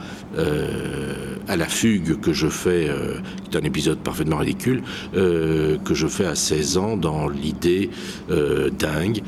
à 1.48 1.56
la 1.56 1.66
fugue 1.68 2.20
que 2.20 2.34
je 2.34 2.48
fais, 2.48 2.90
qui 3.44 3.56
est 3.56 3.60
un 3.60 3.64
épisode 3.64 4.00
parfaitement 4.00 4.38
ridicule, 4.38 4.84
que 5.14 5.94
je 5.94 6.08
fais 6.08 6.26
à 6.26 6.36
16 6.36 6.78
ans 6.78 6.98
dans 6.98 7.28
l'idée 7.30 7.90
dingue 8.30 9.22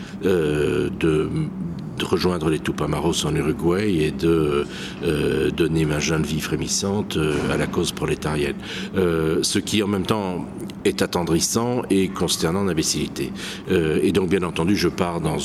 de 1.98 2.06
rejoindre 2.06 2.50
les 2.50 2.60
Tupamaros 2.60 3.26
en 3.26 3.36
Uruguay 3.36 3.94
et 3.96 4.12
de 4.12 4.66
euh, 5.04 5.52
donner 5.52 5.86
ma 5.86 6.00
jeune 6.00 6.24
vie 6.24 6.40
frémissante 6.40 7.18
euh, 7.18 7.36
à 7.52 7.58
la 7.58 7.68
cause 7.68 7.92
prolétarienne. 7.92 8.56
Euh, 8.96 9.40
ce 9.42 9.60
qui 9.60 9.82
en 9.84 9.88
même 9.88 10.06
temps 10.06 10.46
est 10.86 11.02
attendrissant 11.02 11.82
et 11.90 12.10
consternant 12.10 12.66
d'imbécilité. 12.66 13.32
et 13.70 14.12
donc 14.12 14.30
bien 14.30 14.44
entendu 14.44 14.76
je 14.76 14.88
pars 14.88 15.20
dans 15.20 15.38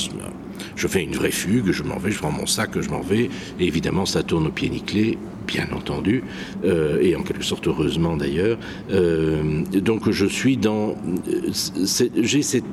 je 0.76 0.86
fais 0.88 1.02
une 1.02 1.14
vraie 1.14 1.30
fugue, 1.30 1.70
je 1.72 1.82
m'en 1.82 1.98
vais, 1.98 2.10
je 2.10 2.18
prends 2.18 2.32
mon 2.32 2.46
sac, 2.46 2.80
je 2.80 2.88
m'en 2.90 3.00
vais, 3.00 3.30
et 3.60 3.66
évidemment 3.66 4.06
ça 4.06 4.22
tourne 4.22 4.46
au 4.46 4.50
pied 4.50 4.68
nickelé, 4.68 5.18
bien 5.46 5.66
entendu, 5.74 6.22
et 6.64 7.16
en 7.16 7.22
quelque 7.22 7.44
sorte 7.44 7.66
heureusement 7.66 8.16
d'ailleurs. 8.16 8.58
donc 8.88 10.10
je 10.10 10.26
suis 10.26 10.56
dans, 10.56 10.94
j'ai 12.16 12.42
cette 12.42 12.64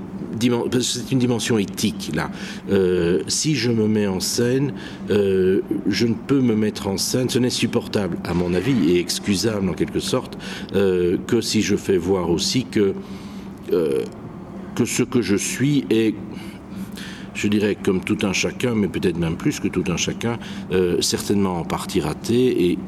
c'est 0.81 1.11
une 1.11 1.19
dimension 1.19 1.57
éthique 1.57 2.11
là. 2.13 2.29
Euh, 2.71 3.21
si 3.27 3.55
je 3.55 3.71
me 3.71 3.87
mets 3.87 4.07
en 4.07 4.19
scène, 4.19 4.73
euh, 5.09 5.61
je 5.87 6.05
ne 6.05 6.13
peux 6.13 6.41
me 6.41 6.55
mettre 6.55 6.87
en 6.87 6.97
scène, 6.97 7.29
ce 7.29 7.39
n'est 7.39 7.49
supportable 7.49 8.17
à 8.23 8.33
mon 8.33 8.53
avis 8.53 8.91
et 8.91 8.99
excusable 8.99 9.69
en 9.69 9.73
quelque 9.73 9.99
sorte, 9.99 10.37
euh, 10.75 11.17
que 11.27 11.41
si 11.41 11.61
je 11.61 11.75
fais 11.75 11.97
voir 11.97 12.29
aussi 12.29 12.65
que, 12.65 12.93
que 14.75 14.85
ce 14.85 15.03
que 15.03 15.21
je 15.21 15.35
suis 15.35 15.85
est 15.89 16.15
je 17.39 17.47
dirais 17.47 17.77
comme 17.81 18.01
tout 18.01 18.17
un 18.23 18.33
chacun, 18.33 18.75
mais 18.75 18.87
peut-être 18.87 19.17
même 19.17 19.37
plus 19.37 19.59
que 19.59 19.67
tout 19.67 19.83
un 19.87 19.97
chacun, 19.97 20.37
certainement 20.99 21.59
en 21.59 21.63
partie 21.63 22.01
raté 22.01 22.71
et 22.71 22.79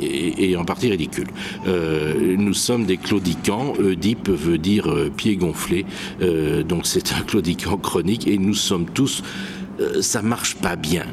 et, 0.00 0.56
en 0.56 0.64
partie 0.64 0.90
ridicule. 0.90 1.28
Euh, 1.66 2.36
nous 2.36 2.54
sommes 2.54 2.84
des 2.84 2.96
claudicants. 2.96 3.74
Oedipe 3.78 4.28
veut 4.28 4.58
dire 4.58 4.90
euh, 4.90 5.10
pied 5.14 5.36
gonflé. 5.36 5.86
Euh, 6.22 6.62
donc 6.62 6.86
c'est 6.86 7.12
un 7.12 7.20
claudicant 7.20 7.76
chronique 7.76 8.26
et 8.26 8.38
nous 8.38 8.54
sommes 8.54 8.86
tous 8.86 9.22
ça 10.00 10.22
marche 10.22 10.54
pas 10.54 10.74
bien. 10.74 11.04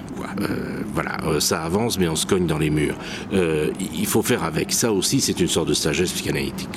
voilà, 0.94 1.18
ça 1.42 1.64
avance, 1.64 2.00
mais 2.00 2.08
on 2.08 2.16
se 2.16 2.26
cogne 2.26 2.48
dans 2.48 2.58
les 2.58 2.70
murs. 2.70 2.96
il 3.34 4.06
faut 4.06 4.22
faire 4.22 4.46
avec. 4.46 4.72
Ça 4.72 4.94
aussi, 4.94 5.20
c'est 5.20 5.38
une 5.42 5.50
sorte 5.50 5.68
de 5.68 5.74
sagesse 5.74 6.14
psychanalytique. 6.14 6.70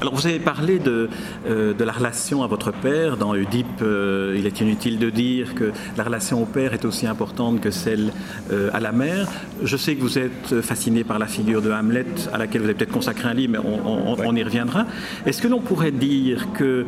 Alors 0.00 0.14
vous 0.14 0.26
avez 0.26 0.38
parlé 0.38 0.78
de, 0.78 1.08
euh, 1.48 1.74
de 1.74 1.84
la 1.84 1.92
relation 1.92 2.42
à 2.42 2.46
votre 2.46 2.72
père. 2.72 3.16
Dans 3.16 3.34
Oedipe, 3.34 3.66
euh, 3.82 4.36
il 4.38 4.46
est 4.46 4.60
inutile 4.60 4.98
de 4.98 5.10
dire 5.10 5.54
que 5.54 5.72
la 5.96 6.04
relation 6.04 6.42
au 6.42 6.46
père 6.46 6.72
est 6.72 6.84
aussi 6.84 7.06
importante 7.06 7.60
que 7.60 7.70
celle 7.70 8.12
euh, 8.52 8.70
à 8.72 8.80
la 8.80 8.92
mère. 8.92 9.28
Je 9.62 9.76
sais 9.76 9.96
que 9.96 10.00
vous 10.00 10.18
êtes 10.18 10.60
fasciné 10.60 11.02
par 11.02 11.18
la 11.18 11.26
figure 11.26 11.62
de 11.62 11.72
Hamlet, 11.72 12.06
à 12.32 12.38
laquelle 12.38 12.60
vous 12.60 12.68
avez 12.68 12.74
peut-être 12.74 12.92
consacré 12.92 13.28
un 13.28 13.34
livre, 13.34 13.52
mais 13.52 14.24
on 14.24 14.36
y 14.36 14.42
reviendra. 14.42 14.86
Est-ce 15.26 15.42
que 15.42 15.48
l'on 15.48 15.60
pourrait 15.60 15.90
dire 15.90 16.48
que 16.52 16.86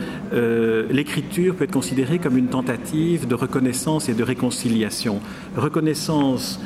l'écriture 0.90 1.56
peut 1.56 1.64
être 1.64 1.72
considérée 1.72 2.18
comme 2.18 2.36
une 2.36 2.48
tentative 2.48 3.26
de 3.26 3.34
reconnaissance 3.34 4.08
et 4.08 4.14
de 4.14 4.22
réconciliation? 4.22 5.20
Reconnaissance 5.56 6.60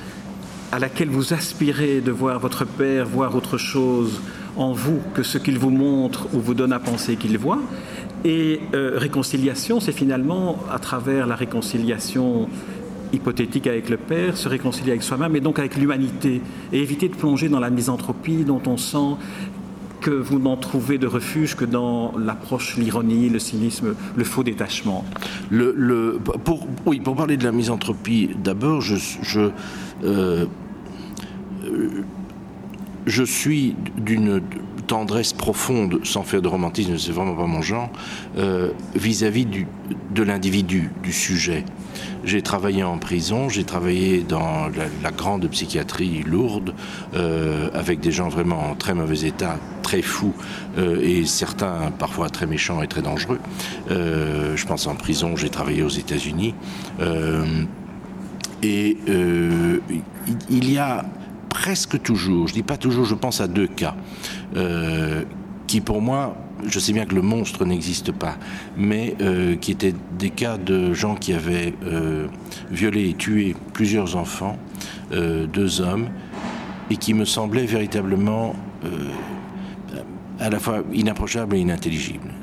à 0.73 0.79
laquelle 0.79 1.09
vous 1.09 1.33
aspirez 1.33 2.01
de 2.01 2.11
voir 2.11 2.41
votre 2.41 2.65
père 2.65 3.07
voir 3.07 3.37
autre 3.37 3.59
chose 3.59 4.21
en 4.57 4.73
vous 4.73 5.01
que 5.15 5.23
ce 5.23 5.39
qu'il 5.39 5.59
vous 5.59 5.71
montre 5.71 6.29
ou 6.35 6.41
vous 6.41 6.55
donne 6.55 6.73
à 6.73 6.79
penser 6.79 7.17
qu'il 7.17 7.39
voit. 7.39 7.61
Et 8.25 8.61
euh, 8.75 8.93
réconciliation, 8.97 9.81
c'est 9.81 9.93
finalement, 9.93 10.59
à 10.73 10.79
travers 10.79 11.27
la 11.27 11.35
réconciliation 11.35 12.49
hypothétique 13.13 13.67
avec 13.67 13.91
le 13.91 13.97
Père, 13.97 14.37
se 14.37 14.49
réconcilier 14.49 14.91
avec 14.91 15.03
soi-même 15.03 15.37
et 15.37 15.41
donc 15.41 15.59
avec 15.59 15.77
l'humanité, 15.77 16.41
et 16.73 16.81
éviter 16.81 17.09
de 17.09 17.15
plonger 17.15 17.49
dans 17.49 17.61
la 17.61 17.71
misanthropie 17.71 18.45
dont 18.45 18.63
on 18.67 18.77
sent 18.77 19.17
que 20.01 20.11
vous 20.11 20.39
n'en 20.39 20.57
trouvez 20.57 20.99
de 20.99 21.07
refuge 21.07 21.55
que 21.55 21.65
dans 21.65 22.13
l'approche, 22.19 22.77
l'ironie, 22.77 23.31
le 23.31 23.39
cynisme, 23.39 23.95
le 24.15 24.25
faux 24.25 24.43
détachement. 24.43 25.05
Le, 25.51 26.19
pour, 26.45 26.67
oui, 26.85 27.01
pour 27.01 27.17
parler 27.17 27.39
de 27.39 27.45
la 27.45 27.53
misanthropie, 27.53 28.31
d'abord, 28.43 28.83
je, 28.83 28.97
je 29.23 29.51
euh, 30.05 30.45
je 33.07 33.23
suis 33.23 33.77
d'une 33.97 34.41
tendresse 34.87 35.33
profonde, 35.33 36.01
sans 36.05 36.23
faire 36.23 36.43
de 36.43 36.49
romantisme, 36.49 36.99
c'est 36.99 37.13
vraiment 37.13 37.35
pas 37.35 37.47
mon 37.47 37.63
genre, 37.63 37.91
euh, 38.37 38.71
vis-à-vis 38.95 39.47
de 39.47 40.23
l'individu, 40.23 40.91
du 41.03 41.13
sujet. 41.13 41.65
J'ai 42.25 42.43
travaillé 42.43 42.83
en 42.83 42.99
prison, 42.99 43.49
j'ai 43.49 43.65
travaillé 43.65 44.23
dans 44.23 44.69
la, 45.03 45.11
grande 45.11 45.49
psychiatrie 45.49 46.23
lourde, 46.23 46.75
euh, 47.15 47.69
avec 47.73 48.01
des 48.01 48.13
gens 48.13 48.29
vraiment 48.29 48.71
en 48.71 48.75
très 48.75 48.95
mauvais 48.95 49.27
état, 49.27 49.59
très 49.83 50.03
fous, 50.03 50.35
euh, 50.79 51.01
et 51.03 51.25
certains 51.25 51.93
parfois 51.99 52.29
très 52.29 52.47
méchants 52.47 52.83
et 52.83 52.89
très 52.89 53.03
dangereux. 53.03 53.41
je 53.89 54.67
pense 54.67 54.87
en 54.87 54.95
prison, 54.95 55.37
j'ai 55.37 55.51
travaillé 55.51 55.83
aux 55.83 55.89
États-Unis. 55.89 56.55
et 58.63 58.97
il 60.51 60.73
y 60.73 60.79
a 60.79 61.05
presque 61.55 62.03
toujours, 62.03 62.49
je 62.49 62.53
dis 62.53 62.63
pas 62.65 62.77
toujours, 62.77 63.07
je 63.07 63.15
pense 63.15 63.41
à 63.41 63.47
deux 63.47 63.69
cas, 63.69 63.95
euh, 64.57 65.23
qui 65.69 65.81
pour 65.81 66.03
moi, 66.03 66.37
je 66.67 66.79
sais 66.81 66.93
bien 66.93 67.07
que 67.07 67.15
le 67.15 67.23
monstre 67.23 67.65
n'existe 67.65 68.11
pas, 68.11 68.37
mais 68.77 69.15
euh, 69.21 69.55
qui 69.57 69.71
étaient 69.71 69.95
des 70.19 70.31
cas 70.31 70.59
de 70.59 70.93
gens 70.93 71.15
qui 71.15 71.33
avaient 71.33 71.73
euh, 71.85 72.27
violé 72.71 73.09
et 73.09 73.15
tué 73.15 73.55
plusieurs 73.73 74.17
enfants, 74.17 74.59
deux 75.13 75.81
hommes, 75.81 76.09
et 76.91 76.97
qui 76.97 77.15
me 77.15 77.25
semblaient 77.25 77.67
véritablement 77.67 78.57
à 80.41 80.51
la 80.51 80.59
fois 80.59 80.83
inapprochables 80.93 81.55
et 81.55 81.61
inintelligibles 81.61 82.34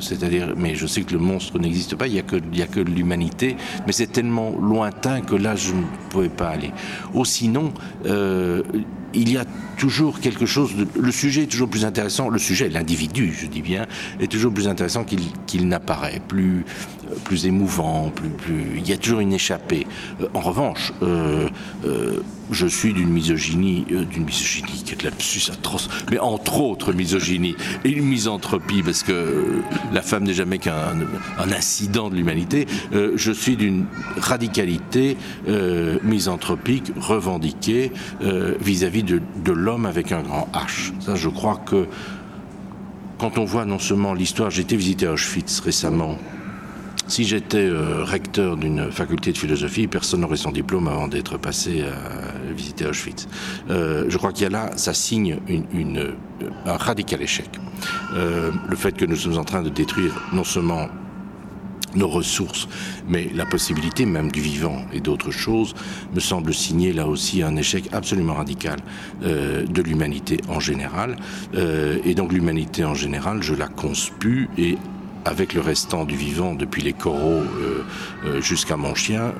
c'est-à-dire, 0.00 0.54
mais 0.56 0.74
je 0.74 0.86
sais 0.86 1.02
que 1.02 1.12
le 1.12 1.18
monstre 1.18 1.58
n'existe 1.58 1.96
pas, 1.96 2.06
il 2.06 2.14
n'y 2.14 2.18
a 2.18 2.22
que, 2.22 2.36
que 2.36 2.80
l'humanité, 2.80 3.56
mais 3.86 3.92
c'est 3.92 4.08
tellement 4.08 4.50
lointain 4.50 5.20
que 5.20 5.34
là, 5.34 5.56
je 5.56 5.72
ne 5.72 5.82
pouvais 6.10 6.28
pas 6.28 6.48
aller. 6.48 6.72
Ou 7.14 7.24
sinon, 7.24 7.72
euh, 8.06 8.62
il 9.12 9.30
y 9.30 9.36
a 9.36 9.44
toujours 9.78 10.20
quelque 10.20 10.46
chose. 10.46 10.72
le 10.98 11.12
sujet 11.12 11.44
est 11.44 11.46
toujours 11.46 11.68
plus 11.68 11.84
intéressant. 11.84 12.28
Le 12.28 12.38
sujet, 12.38 12.68
l'individu, 12.68 13.32
je 13.32 13.46
dis 13.46 13.62
bien, 13.62 13.86
est 14.20 14.30
toujours 14.30 14.52
plus 14.52 14.68
intéressant 14.68 15.04
qu'il 15.04 15.68
n'apparaît, 15.68 16.20
plus 16.26 16.64
plus 17.24 17.46
émouvant, 17.46 18.10
plus, 18.10 18.28
plus. 18.28 18.64
Il 18.76 18.88
y 18.88 18.92
a 18.92 18.96
toujours 18.96 19.20
une 19.20 19.32
échappée. 19.32 19.86
Euh, 20.20 20.26
en 20.34 20.40
revanche, 20.40 20.92
euh, 21.02 21.48
je 22.50 22.66
suis 22.66 22.92
d'une 22.92 23.08
misogynie, 23.08 23.84
d'une 23.88 24.24
misogynie 24.24 24.82
qui 24.84 24.92
est 24.92 24.96
de 25.00 25.04
lapsus 25.04 25.50
atroce, 25.50 25.88
mais 26.10 26.18
entre 26.18 26.60
autres 26.60 26.92
misogynie 26.92 27.54
et 27.84 27.90
une 27.90 28.06
misanthropie, 28.06 28.82
parce 28.82 29.02
que 29.02 29.62
la 29.92 30.02
femme 30.02 30.24
n'est 30.24 30.34
jamais 30.34 30.58
qu'un 30.58 30.74
un 31.38 31.52
incident 31.52 32.10
de 32.10 32.16
l'humanité. 32.16 32.66
je 32.92 33.32
suis 33.32 33.56
d'une 33.56 33.86
radicalité 34.16 35.16
misanthropique 36.02 36.92
revendiquée 36.96 37.92
vis-à-vis 38.60 39.02
de, 39.02 39.52
l'homme 39.52 39.86
avec 39.86 40.12
un 40.12 40.22
grand 40.22 40.48
H. 40.52 40.92
Ça, 41.00 41.14
je 41.14 41.28
crois 41.28 41.56
que 41.56 41.86
quand 43.18 43.38
on 43.38 43.44
voit 43.44 43.64
non 43.64 43.78
seulement 43.78 44.14
l'histoire, 44.14 44.50
j'ai 44.50 44.62
été 44.62 44.76
visiter 44.76 45.06
Auschwitz 45.06 45.60
récemment. 45.60 46.18
Si 47.06 47.24
j'étais 47.24 47.58
euh, 47.58 48.02
recteur 48.02 48.56
d'une 48.56 48.90
faculté 48.90 49.32
de 49.32 49.38
philosophie, 49.38 49.86
personne 49.86 50.20
n'aurait 50.20 50.36
son 50.36 50.52
diplôme 50.52 50.88
avant 50.88 51.06
d'être 51.06 51.36
passé 51.38 51.82
à 51.82 52.52
visiter 52.52 52.86
Auschwitz. 52.86 53.28
Euh, 53.70 54.06
je 54.08 54.16
crois 54.16 54.32
qu'il 54.32 54.44
y 54.44 54.46
a 54.46 54.50
là, 54.50 54.70
ça 54.76 54.94
signe 54.94 55.38
un 56.66 56.76
radical 56.76 57.20
échec. 57.22 57.50
Euh, 58.14 58.50
le 58.68 58.76
fait 58.76 58.96
que 58.96 59.04
nous 59.04 59.16
sommes 59.16 59.38
en 59.38 59.44
train 59.44 59.62
de 59.62 59.68
détruire 59.68 60.14
non 60.32 60.44
seulement 60.44 60.88
nos 61.96 62.08
ressources, 62.08 62.68
mais 63.08 63.30
la 63.34 63.46
possibilité 63.46 64.06
même 64.06 64.30
du 64.30 64.40
vivant 64.40 64.84
et 64.92 65.00
d'autres 65.00 65.30
choses 65.30 65.74
me 66.14 66.20
semble 66.20 66.52
signer 66.52 66.92
là 66.92 67.06
aussi 67.06 67.42
un 67.42 67.56
échec 67.56 67.88
absolument 67.92 68.34
radical 68.34 68.80
euh, 69.22 69.64
de 69.64 69.82
l'humanité 69.82 70.38
en 70.48 70.60
général. 70.60 71.16
Euh, 71.54 71.98
et 72.04 72.14
donc 72.14 72.32
l'humanité 72.32 72.84
en 72.84 72.94
général, 72.94 73.42
je 73.42 73.54
la 73.54 73.68
conspue 73.68 74.48
et 74.58 74.76
avec 75.24 75.54
le 75.54 75.60
restant 75.60 76.04
du 76.04 76.16
vivant, 76.16 76.54
depuis 76.54 76.82
les 76.82 76.92
coraux 76.92 77.42
euh, 78.24 78.40
jusqu'à 78.40 78.76
mon 78.76 78.94
chien, 78.94 79.32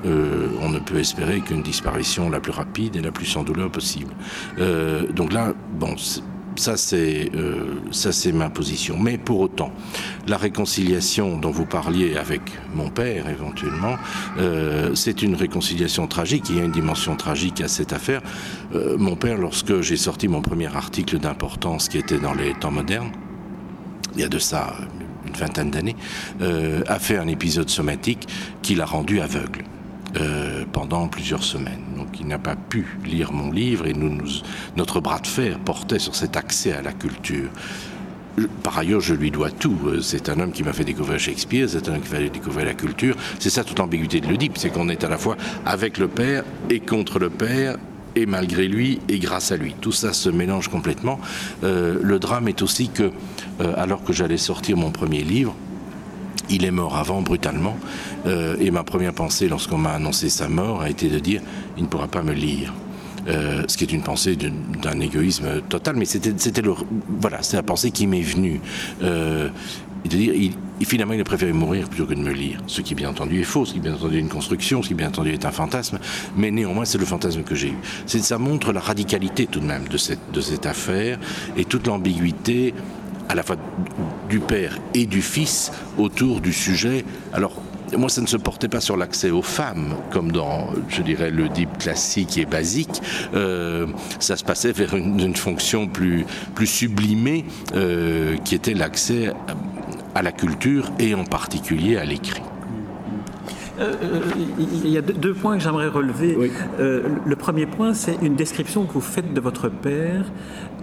on 0.61 0.69
ne 0.69 0.79
peut 0.79 0.97
espérer 0.97 1.41
qu'une 1.41 1.61
disparition 1.61 2.29
la 2.29 2.39
plus 2.39 2.51
rapide 2.51 2.95
et 2.95 3.01
la 3.01 3.11
plus 3.11 3.25
sans 3.25 3.43
douleur 3.43 3.69
possible. 3.71 4.13
donc 5.13 5.33
là, 5.33 5.53
bon, 5.73 5.95
ça, 6.59 6.77
c'est 6.77 7.31
euh, 7.35 8.33
ma 8.33 8.49
position. 8.49 8.97
Mais 8.97 9.17
pour 9.17 9.39
autant, 9.39 9.71
la 10.27 10.37
réconciliation 10.37 11.37
dont 11.37 11.51
vous 11.51 11.65
parliez 11.65 12.17
avec 12.17 12.41
mon 12.73 12.89
père, 12.89 13.29
éventuellement, 13.29 13.95
euh, 14.37 14.95
c'est 14.95 15.21
une 15.21 15.35
réconciliation 15.35 16.07
tragique. 16.07 16.49
Il 16.49 16.57
y 16.57 16.59
a 16.59 16.63
une 16.63 16.71
dimension 16.71 17.15
tragique 17.15 17.61
à 17.61 17.67
cette 17.67 17.93
affaire. 17.93 18.21
Euh, 18.73 18.97
mon 18.97 19.15
père, 19.15 19.37
lorsque 19.37 19.81
j'ai 19.81 19.97
sorti 19.97 20.27
mon 20.27 20.41
premier 20.41 20.73
article 20.75 21.19
d'importance 21.19 21.89
qui 21.89 21.97
était 21.97 22.19
dans 22.19 22.33
les 22.33 22.53
temps 22.53 22.71
modernes, 22.71 23.11
il 24.15 24.21
y 24.21 24.23
a 24.23 24.29
de 24.29 24.39
ça 24.39 24.75
une 25.27 25.33
vingtaine 25.33 25.71
d'années, 25.71 25.95
a 26.41 26.99
fait 26.99 27.17
un 27.17 27.27
épisode 27.27 27.69
somatique 27.69 28.27
qui 28.61 28.75
l'a 28.75 28.85
rendu 28.85 29.19
aveugle. 29.19 29.63
pendant 30.71 31.07
plusieurs 31.07 31.43
semaines. 31.43 31.83
Donc 31.97 32.19
il 32.19 32.27
n'a 32.27 32.39
pas 32.39 32.55
pu 32.55 32.85
lire 33.05 33.33
mon 33.33 33.51
livre 33.51 33.85
et 33.85 33.93
nous, 33.93 34.17
notre 34.77 35.01
bras 35.01 35.19
de 35.19 35.27
fer 35.27 35.59
portait 35.59 35.99
sur 35.99 36.15
cet 36.15 36.37
accès 36.37 36.71
à 36.71 36.81
la 36.81 36.93
culture. 36.93 37.49
Par 38.63 38.77
ailleurs, 38.77 39.01
je 39.01 39.13
lui 39.13 39.31
dois 39.31 39.51
tout. 39.51 39.77
C'est 40.01 40.29
un 40.29 40.39
homme 40.39 40.51
qui 40.51 40.63
m'a 40.63 40.73
fait 40.73 40.83
découvrir 40.83 41.19
Shakespeare, 41.19 41.69
c'est 41.69 41.87
un 41.89 41.95
homme 41.95 42.01
qui 42.01 42.11
m'a 42.11 42.19
fait 42.19 42.29
découvrir 42.29 42.65
la 42.65 42.73
culture. 42.73 43.15
C'est 43.39 43.49
ça 43.49 43.63
toute 43.63 43.79
l'ambiguïté 43.79 44.21
de 44.21 44.27
l'Oedipe, 44.27 44.57
c'est 44.57 44.69
qu'on 44.69 44.89
est 44.89 45.03
à 45.03 45.09
la 45.09 45.17
fois 45.17 45.37
avec 45.65 45.97
le 45.97 46.07
père 46.07 46.43
et 46.69 46.79
contre 46.79 47.19
le 47.19 47.29
père, 47.29 47.77
et 48.15 48.25
malgré 48.25 48.67
lui 48.67 48.99
et 49.09 49.19
grâce 49.19 49.51
à 49.51 49.57
lui. 49.57 49.75
Tout 49.79 49.91
ça 49.91 50.13
se 50.13 50.29
mélange 50.29 50.67
complètement. 50.69 51.19
Euh, 51.63 51.99
le 52.01 52.19
drame 52.19 52.47
est 52.47 52.61
aussi 52.61 52.89
que, 52.89 53.11
euh, 53.61 53.73
alors 53.77 54.03
que 54.03 54.13
j'allais 54.13 54.37
sortir 54.37 54.77
mon 54.77 54.91
premier 54.91 55.21
livre, 55.21 55.55
il 56.49 56.63
est 56.63 56.71
mort 56.71 56.95
avant, 56.95 57.21
brutalement. 57.21 57.77
Euh, 58.27 58.55
et 58.59 58.71
ma 58.71 58.83
première 58.83 59.13
pensée, 59.13 59.47
lorsqu'on 59.47 59.77
m'a 59.77 59.93
annoncé 59.93 60.29
sa 60.29 60.47
mort, 60.47 60.81
a 60.81 60.89
été 60.89 61.09
de 61.09 61.19
dire 61.19 61.41
il 61.77 61.83
ne 61.83 61.87
pourra 61.87 62.07
pas 62.07 62.21
me 62.21 62.33
lire. 62.33 62.73
Ce 63.27 63.75
qui 63.75 63.83
est 63.83 63.91
une 63.91 64.03
pensée 64.03 64.35
d'un 64.35 64.99
égoïsme 64.99 65.61
total, 65.67 65.95
mais 65.95 66.05
c'était 66.05 66.61
le 66.61 66.75
voilà, 67.19 67.41
c'est 67.41 67.57
la 67.57 67.63
pensée 67.63 67.89
qui 67.89 68.05
m'est 68.05 68.21
venue. 68.21 68.61
Et 70.05 70.07
de 70.07 70.15
dire, 70.15 70.33
finalement, 70.83 71.13
il 71.13 71.21
a 71.21 71.23
préféré 71.23 71.51
mourir 71.51 71.89
plutôt 71.89 72.05
que 72.05 72.13
de 72.13 72.19
me 72.19 72.31
lire. 72.31 72.59
Ce 72.67 72.81
qui, 72.81 72.93
bien 72.93 73.09
entendu, 73.09 73.41
est 73.41 73.43
faux, 73.43 73.65
ce 73.65 73.73
qui, 73.73 73.79
bien 73.79 73.95
entendu, 73.95 74.17
est 74.17 74.19
une 74.19 74.29
construction, 74.29 74.83
ce 74.83 74.89
qui, 74.89 74.93
bien 74.93 75.07
entendu, 75.07 75.31
est 75.31 75.45
un 75.45 75.51
fantasme, 75.51 75.97
mais 76.37 76.51
néanmoins, 76.51 76.85
c'est 76.85 76.99
le 76.99 77.05
fantasme 77.05 77.41
que 77.41 77.55
j'ai 77.55 77.69
eu. 77.69 77.77
Ça 78.05 78.37
montre 78.37 78.71
la 78.71 78.79
radicalité, 78.79 79.47
tout 79.47 79.59
de 79.59 79.65
même, 79.65 79.87
de 79.87 79.97
cette, 79.97 80.65
affaire 80.65 81.19
et 81.57 81.65
toute 81.65 81.87
l'ambiguïté 81.87 82.73
à 83.29 83.35
la 83.35 83.43
fois 83.43 83.55
du 84.29 84.39
père 84.39 84.77
et 84.93 85.05
du 85.05 85.21
fils 85.21 85.71
autour 85.97 86.39
du 86.39 86.53
sujet. 86.53 87.03
Alors, 87.33 87.61
moi, 87.97 88.09
ça 88.09 88.21
ne 88.21 88.27
se 88.27 88.37
portait 88.37 88.67
pas 88.67 88.81
sur 88.81 88.97
l'accès 88.97 89.31
aux 89.31 89.41
femmes, 89.41 89.95
comme 90.11 90.31
dans, 90.31 90.69
je 90.89 91.01
dirais, 91.01 91.31
le 91.31 91.49
deep 91.49 91.77
classique 91.77 92.37
et 92.37 92.45
basique. 92.45 93.01
Euh, 93.33 93.87
ça 94.19 94.37
se 94.37 94.43
passait 94.43 94.71
vers 94.71 94.95
une, 94.95 95.35
fonction 95.35 95.87
plus, 95.87 96.25
plus 96.53 96.67
sublimée, 96.67 97.45
euh, 97.75 98.37
qui 98.43 98.55
était 98.55 98.73
l'accès 98.73 99.31
à 100.15 100.21
la 100.21 100.31
culture 100.31 100.91
et 100.97 101.13
en 101.13 101.25
particulier 101.25 101.97
à 101.97 102.05
l'écrit. 102.05 102.41
Euh, 103.77 103.93
il 104.57 104.87
y 104.87 104.97
a 104.97 105.01
deux 105.01 105.33
points 105.33 105.57
que 105.57 105.63
j'aimerais 105.63 105.89
relever. 105.89 106.37
le 106.79 107.35
premier 107.35 107.65
point, 107.65 107.93
c'est 107.93 108.17
une 108.21 108.35
description 108.35 108.85
que 108.85 108.93
vous 108.93 109.01
faites 109.01 109.33
de 109.33 109.41
votre 109.41 109.69
père 109.69 110.25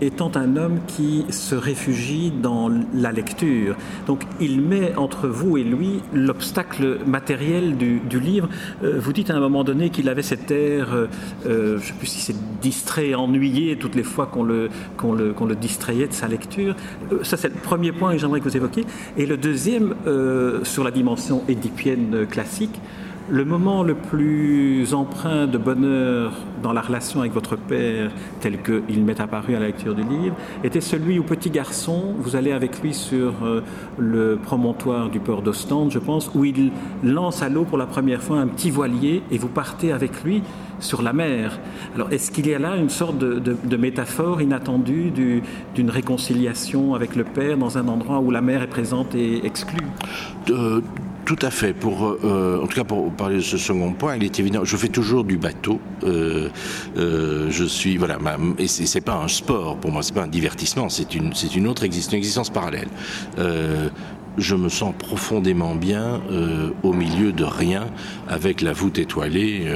étant 0.02 0.32
un 0.34 0.56
homme 0.56 0.80
qui 0.86 1.24
se 1.30 1.54
réfugie 1.54 2.30
dans 2.30 2.70
la 2.94 3.12
lecture. 3.12 3.76
Donc 4.06 4.24
il 4.40 4.60
met 4.60 4.94
entre 4.96 5.28
vous 5.28 5.56
et 5.56 5.64
lui 5.64 6.00
l'obstacle 6.12 6.98
matériel 7.06 7.76
du, 7.76 8.20
livre. 8.20 8.48
Euh, 8.82 8.98
vous 8.98 9.12
dites 9.12 9.30
à 9.30 9.36
un 9.36 9.40
moment 9.40 9.64
donné 9.64 9.90
qu'il 9.90 10.08
avait 10.08 10.22
cet 10.22 10.50
air, 10.50 10.92
euh, 10.92 11.06
euh, 11.46 11.78
je 11.78 11.82
ne 11.82 11.86
sais 11.86 11.92
plus 11.94 12.06
si 12.06 12.20
c'est 12.20 12.36
distrait, 12.60 13.14
ennuyé 13.14 13.76
toutes 13.76 13.94
les 13.94 14.02
fois 14.02 14.26
qu'on 14.26 14.42
le, 14.42 14.68
le, 15.02 15.34
le 15.46 15.56
distrayait 15.56 16.08
de 16.08 16.12
sa 16.12 16.28
lecture. 16.28 16.74
ça 17.22 17.36
c'est 17.36 17.48
le 17.48 17.54
premier 17.54 17.92
point 17.92 18.12
que 18.12 18.18
j'aimerais 18.18 18.40
que 18.40 18.48
vous 18.48 18.56
évoquiez. 18.56 18.84
Et 19.16 19.26
le 19.26 19.36
deuxième, 19.36 19.94
sur 20.62 20.84
la 20.84 20.90
dimension 20.90 21.42
édipienne 21.48 22.26
classique, 22.26 22.80
le 23.28 23.44
moment 23.44 23.82
le 23.82 23.94
plus 23.94 24.94
empreint 24.94 25.46
de 25.46 25.58
bonheur 25.58 26.32
dans 26.62 26.72
la 26.72 26.80
relation 26.80 27.20
avec 27.20 27.32
votre 27.32 27.56
père, 27.56 28.10
tel 28.40 28.62
qu'il 28.62 29.04
m'est 29.04 29.20
apparu 29.20 29.54
à 29.54 29.60
la 29.60 29.66
lecture 29.66 29.94
du 29.94 30.02
livre, 30.02 30.36
était 30.64 30.80
celui 30.80 31.18
où 31.18 31.22
petit 31.22 31.50
garçon, 31.50 32.14
vous 32.18 32.36
allez 32.36 32.52
avec 32.52 32.82
lui 32.82 32.94
sur 32.94 33.34
euh, 33.44 33.62
le 33.98 34.38
promontoire 34.42 35.08
du 35.08 35.20
port 35.20 35.42
d'Ostende, 35.42 35.90
je 35.90 35.98
pense, 35.98 36.30
où 36.34 36.44
il 36.44 36.70
lance 37.02 37.42
à 37.42 37.48
l'eau 37.48 37.64
pour 37.64 37.78
la 37.78 37.86
première 37.86 38.22
fois 38.22 38.38
un 38.38 38.46
petit 38.46 38.70
voilier 38.70 39.22
et 39.30 39.38
vous 39.38 39.48
partez 39.48 39.92
avec 39.92 40.22
lui 40.24 40.42
sur 40.80 41.02
la 41.02 41.12
mer. 41.12 41.58
Alors, 41.94 42.12
est-ce 42.12 42.30
qu'il 42.30 42.48
y 42.48 42.54
a 42.54 42.58
là 42.58 42.76
une 42.76 42.90
sorte 42.90 43.18
de, 43.18 43.76
métaphore 43.76 44.42
inattendue 44.42 45.12
d'une 45.74 45.90
réconciliation 45.90 46.94
avec 46.94 47.16
le 47.16 47.24
Père 47.24 47.56
dans 47.56 47.78
un 47.78 47.88
endroit 47.88 48.18
où 48.18 48.30
la 48.30 48.40
mer 48.40 48.62
est 48.62 48.68
présente 48.68 49.14
et 49.14 49.44
exclue? 49.46 49.86
Tout 51.24 51.38
à 51.42 51.50
fait. 51.50 51.72
Pour, 51.72 52.04
euh, 52.04 52.60
en 52.62 52.66
tout 52.66 52.74
cas, 52.74 52.84
pour 52.84 53.10
parler 53.12 53.36
de 53.36 53.40
ce 53.40 53.56
second 53.56 53.92
point, 53.92 54.16
il 54.16 54.24
est 54.24 54.40
évident. 54.40 54.64
Je 54.64 54.76
fais 54.76 54.88
toujours 54.88 55.24
du 55.24 55.36
bateau. 55.36 55.80
Euh, 56.04 56.48
euh, 56.96 57.46
je 57.50 57.64
suis 57.64 57.96
voilà, 57.96 58.18
et 58.58 58.66
c'est 58.66 59.00
pas 59.00 59.14
un 59.14 59.28
sport 59.28 59.76
pour 59.76 59.92
moi, 59.92 60.02
c'est 60.02 60.14
pas 60.14 60.24
un 60.24 60.28
divertissement. 60.28 60.88
C'est 60.88 61.14
une, 61.14 61.32
c'est 61.34 61.54
une 61.54 61.68
autre 61.68 61.84
existence, 61.84 62.12
une 62.12 62.18
existence 62.18 62.50
parallèle. 62.50 62.88
je 64.38 64.54
me 64.54 64.70
sens 64.70 64.94
profondément 64.98 65.74
bien 65.74 66.20
au 66.82 66.92
milieu 66.92 67.32
de 67.32 67.44
rien, 67.44 67.86
avec 68.28 68.62
la 68.62 68.72
voûte 68.72 68.98
étoilée 68.98 69.66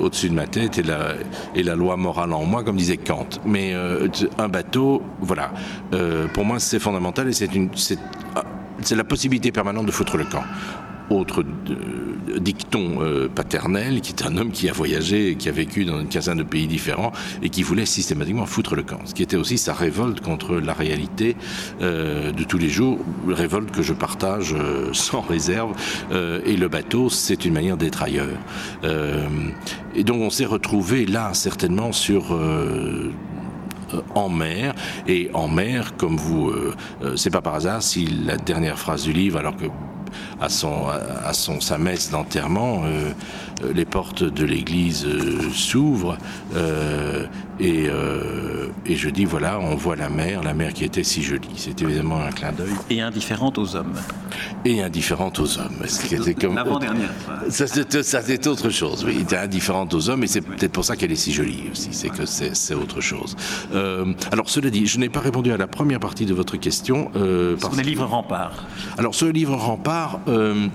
au-dessus 0.00 0.28
de 0.28 0.34
ma 0.34 0.46
tête 0.46 0.78
et 0.78 0.82
la, 0.82 1.14
et 1.54 1.62
la 1.62 1.74
loi 1.74 1.96
morale 1.96 2.32
en 2.32 2.44
moi, 2.44 2.62
comme 2.62 2.76
disait 2.76 2.96
Kant. 2.96 3.28
Mais 3.44 3.74
un 4.38 4.48
bateau, 4.48 5.02
voilà, 5.20 5.52
pour 6.32 6.44
moi 6.44 6.58
c'est 6.60 6.78
fondamental 6.78 7.28
et 7.28 7.32
c'est 7.32 7.54
une, 7.54 7.68
c'est 7.74 7.98
c'est 8.82 8.96
la 8.96 9.04
possibilité 9.04 9.52
permanente 9.52 9.86
de 9.86 9.92
foutre 9.92 10.16
le 10.16 10.24
camp. 10.24 10.44
Autre 11.08 11.44
euh, 11.44 12.38
dicton 12.40 12.96
euh, 13.00 13.28
paternel, 13.28 14.00
qui 14.00 14.12
est 14.12 14.26
un 14.26 14.36
homme 14.36 14.50
qui 14.50 14.68
a 14.68 14.72
voyagé, 14.72 15.36
qui 15.36 15.48
a 15.48 15.52
vécu 15.52 15.84
dans 15.84 16.00
une 16.00 16.08
quinzaine 16.08 16.38
de 16.38 16.42
pays 16.42 16.66
différents 16.66 17.12
et 17.42 17.48
qui 17.48 17.62
voulait 17.62 17.86
systématiquement 17.86 18.44
foutre 18.44 18.74
le 18.74 18.82
camp. 18.82 18.98
Ce 19.04 19.14
qui 19.14 19.22
était 19.22 19.36
aussi 19.36 19.56
sa 19.56 19.72
révolte 19.72 20.20
contre 20.20 20.56
la 20.56 20.72
réalité 20.72 21.36
euh, 21.80 22.32
de 22.32 22.42
tous 22.42 22.58
les 22.58 22.68
jours, 22.68 22.98
révolte 23.28 23.70
que 23.70 23.82
je 23.82 23.92
partage 23.92 24.56
sans 24.92 25.20
réserve. 25.20 25.74
et 26.12 26.56
le 26.56 26.68
bateau, 26.68 27.08
c'est 27.08 27.44
une 27.44 27.54
manière 27.54 27.76
d'être 27.76 28.02
ailleurs. 28.02 28.26
et 29.94 30.04
donc 30.04 30.22
on 30.22 30.30
s'est 30.30 30.44
retrouvé 30.44 31.06
là 31.06 31.34
certainement 31.34 31.92
sur 31.92 32.36
en 34.14 34.28
mer. 34.28 34.74
Et 35.06 35.30
en 35.34 35.48
mer, 35.48 35.96
comme 35.96 36.16
vous, 36.16 36.50
euh, 36.50 36.74
euh, 37.02 37.16
c'est 37.16 37.30
pas 37.30 37.42
par 37.42 37.54
hasard 37.54 37.82
si 37.82 38.06
la 38.06 38.36
dernière 38.36 38.78
phrase 38.78 39.04
du 39.04 39.12
livre, 39.12 39.38
alors 39.38 39.56
que 39.56 39.66
à 40.40 40.48
son, 40.48 40.86
à 40.86 41.32
son 41.32 41.60
sa 41.60 41.78
messe 41.78 42.10
d'enterrement, 42.10 42.84
les 43.74 43.84
portes 43.84 44.22
de 44.22 44.44
l'église 44.44 45.06
s'ouvrent 45.52 46.16
et, 47.60 47.88
et, 48.86 48.96
je 48.96 49.08
dis 49.08 49.24
voilà, 49.24 49.58
on 49.58 49.74
voit 49.76 49.96
la 49.96 50.08
mer, 50.08 50.42
la 50.42 50.54
mer 50.54 50.72
qui 50.72 50.84
était 50.84 51.04
si 51.04 51.22
jolie. 51.22 51.48
C'est 51.56 51.80
évidemment 51.82 52.20
un 52.20 52.30
clin 52.30 52.52
d'œil. 52.52 52.72
Et 52.90 53.00
indifférente 53.00 53.58
aux 53.58 53.76
hommes. 53.76 53.94
Et 54.64 54.82
indifférente 54.82 55.38
aux 55.38 55.58
hommes. 55.58 55.76
L'avant-dernière. 56.54 57.10
Ça, 57.48 57.66
c'est 57.66 58.46
autre 58.46 58.70
chose, 58.70 59.04
oui. 59.04 59.18
était 59.20 59.36
indifférente 59.36 59.94
aux 59.94 60.10
hommes 60.10 60.24
et 60.24 60.26
c'est 60.26 60.40
peut-être 60.40 60.72
pour 60.72 60.84
ça 60.84 60.96
qu'elle 60.96 61.12
est 61.12 61.16
si 61.16 61.32
jolie 61.32 61.64
aussi. 61.72 61.88
C'est 61.92 62.08
que 62.08 62.26
c'est 62.26 62.74
autre 62.74 63.00
chose. 63.00 63.36
Euh, 63.74 64.12
alors, 64.32 64.48
cela 64.48 64.70
dit, 64.70 64.86
je 64.86 64.98
n'ai 64.98 65.08
pas 65.08 65.20
répondu 65.20 65.52
à 65.52 65.56
la 65.56 65.66
première 65.66 66.00
partie 66.00 66.26
de 66.26 66.34
votre 66.34 66.56
question. 66.56 67.10
Euh, 67.16 67.56
sur 67.58 67.74
les 67.74 67.82
livres 67.82 68.06
remparts. 68.06 68.64
Alors, 68.98 69.14
sur 69.14 69.26
le 69.26 69.32
livre 69.32 69.54
rempart. 69.54 70.20
Euh, 70.28 70.68